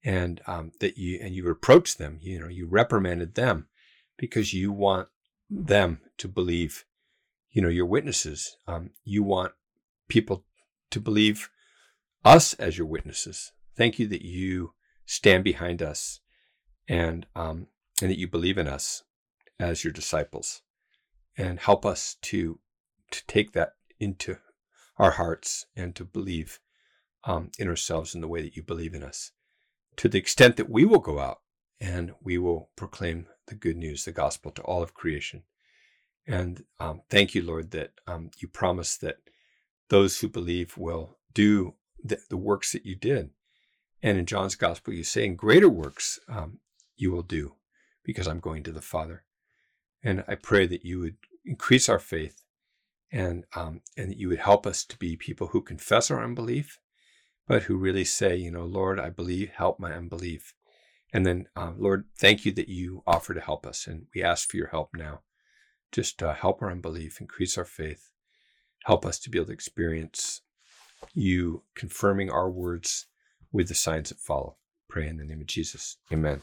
and 0.03 0.41
um, 0.47 0.71
that 0.79 0.97
you 0.97 1.19
and 1.21 1.35
you 1.35 1.45
reproached 1.45 1.97
them. 1.97 2.17
You 2.21 2.39
know, 2.39 2.47
you 2.47 2.65
reprimanded 2.65 3.35
them 3.35 3.67
because 4.17 4.53
you 4.53 4.71
want 4.71 5.07
them 5.49 6.01
to 6.17 6.27
believe. 6.27 6.85
You 7.51 7.61
know, 7.61 7.69
your 7.69 7.85
witnesses. 7.85 8.57
Um, 8.67 8.91
you 9.03 9.23
want 9.23 9.53
people 10.09 10.43
to 10.91 10.99
believe 10.99 11.49
us 12.23 12.53
as 12.55 12.77
your 12.77 12.87
witnesses. 12.87 13.51
Thank 13.77 13.99
you 13.99 14.07
that 14.07 14.23
you 14.23 14.73
stand 15.05 15.43
behind 15.43 15.81
us, 15.81 16.19
and 16.87 17.25
um, 17.35 17.67
and 18.01 18.11
that 18.11 18.19
you 18.19 18.27
believe 18.27 18.57
in 18.57 18.67
us 18.67 19.03
as 19.59 19.83
your 19.83 19.93
disciples, 19.93 20.61
and 21.37 21.59
help 21.59 21.85
us 21.85 22.17
to 22.23 22.59
to 23.11 23.25
take 23.27 23.53
that 23.53 23.73
into 23.99 24.37
our 24.97 25.11
hearts 25.11 25.65
and 25.75 25.95
to 25.95 26.03
believe 26.05 26.59
um, 27.25 27.51
in 27.57 27.67
ourselves 27.67 28.15
in 28.15 28.21
the 28.21 28.27
way 28.27 28.41
that 28.41 28.55
you 28.55 28.63
believe 28.63 28.93
in 28.93 29.03
us. 29.03 29.31
To 29.97 30.09
the 30.09 30.19
extent 30.19 30.57
that 30.57 30.69
we 30.69 30.85
will 30.85 30.99
go 30.99 31.19
out 31.19 31.39
and 31.79 32.13
we 32.21 32.37
will 32.37 32.69
proclaim 32.75 33.27
the 33.47 33.55
good 33.55 33.77
news, 33.77 34.05
the 34.05 34.11
gospel 34.11 34.51
to 34.51 34.61
all 34.63 34.81
of 34.81 34.93
creation. 34.93 35.43
And 36.27 36.63
um, 36.79 37.01
thank 37.09 37.35
you, 37.35 37.43
Lord, 37.43 37.71
that 37.71 37.91
um, 38.07 38.31
you 38.39 38.47
promise 38.47 38.97
that 38.97 39.17
those 39.89 40.19
who 40.19 40.27
believe 40.27 40.77
will 40.77 41.17
do 41.33 41.75
the, 42.03 42.19
the, 42.29 42.37
works 42.37 42.71
that 42.71 42.85
you 42.85 42.95
did. 42.95 43.29
And 44.01 44.17
in 44.17 44.25
John's 44.25 44.55
gospel, 44.55 44.93
you 44.93 45.03
say, 45.03 45.25
in 45.25 45.35
greater 45.35 45.69
works 45.69 46.19
um, 46.27 46.59
you 46.95 47.11
will 47.11 47.23
do 47.23 47.55
because 48.03 48.27
I'm 48.27 48.39
going 48.39 48.63
to 48.63 48.71
the 48.71 48.81
Father. 48.81 49.23
And 50.03 50.23
I 50.27 50.35
pray 50.35 50.65
that 50.67 50.85
you 50.85 50.99
would 50.99 51.17
increase 51.45 51.89
our 51.89 51.99
faith 51.99 52.43
and 53.11 53.45
um, 53.55 53.81
and 53.95 54.09
that 54.09 54.17
you 54.17 54.29
would 54.29 54.39
help 54.39 54.65
us 54.65 54.83
to 54.85 54.97
be 54.97 55.15
people 55.15 55.47
who 55.47 55.61
confess 55.61 56.11
our 56.11 56.23
unbelief, 56.23 56.79
but 57.47 57.63
who 57.63 57.77
really 57.77 58.05
say, 58.05 58.35
you 58.35 58.51
know, 58.51 58.65
Lord, 58.65 58.99
I 58.99 59.09
believe, 59.09 59.49
help 59.49 59.79
my 59.79 59.93
unbelief. 59.93 60.53
And 61.15 61.25
then, 61.25 61.47
uh, 61.55 61.71
Lord, 61.77 62.03
thank 62.19 62.43
you 62.43 62.51
that 62.51 62.67
you 62.67 63.01
offer 63.07 63.33
to 63.33 63.39
help 63.39 63.65
us, 63.65 63.87
and 63.87 64.07
we 64.13 64.21
ask 64.21 64.49
for 64.49 64.57
your 64.57 64.67
help 64.67 64.89
now. 64.93 65.21
Just 65.93 66.21
uh, 66.21 66.33
help 66.33 66.61
our 66.61 66.69
unbelief, 66.69 67.21
increase 67.21 67.57
our 67.57 67.63
faith, 67.63 68.11
help 68.83 69.05
us 69.05 69.17
to 69.19 69.29
be 69.29 69.37
able 69.37 69.45
to 69.45 69.53
experience 69.53 70.41
you 71.13 71.63
confirming 71.73 72.29
our 72.29 72.51
words 72.51 73.07
with 73.49 73.69
the 73.69 73.75
signs 73.75 74.09
that 74.09 74.19
follow. 74.19 74.57
Pray 74.89 75.07
in 75.07 75.15
the 75.15 75.23
name 75.23 75.39
of 75.39 75.47
Jesus. 75.47 75.95
Amen. 76.11 76.41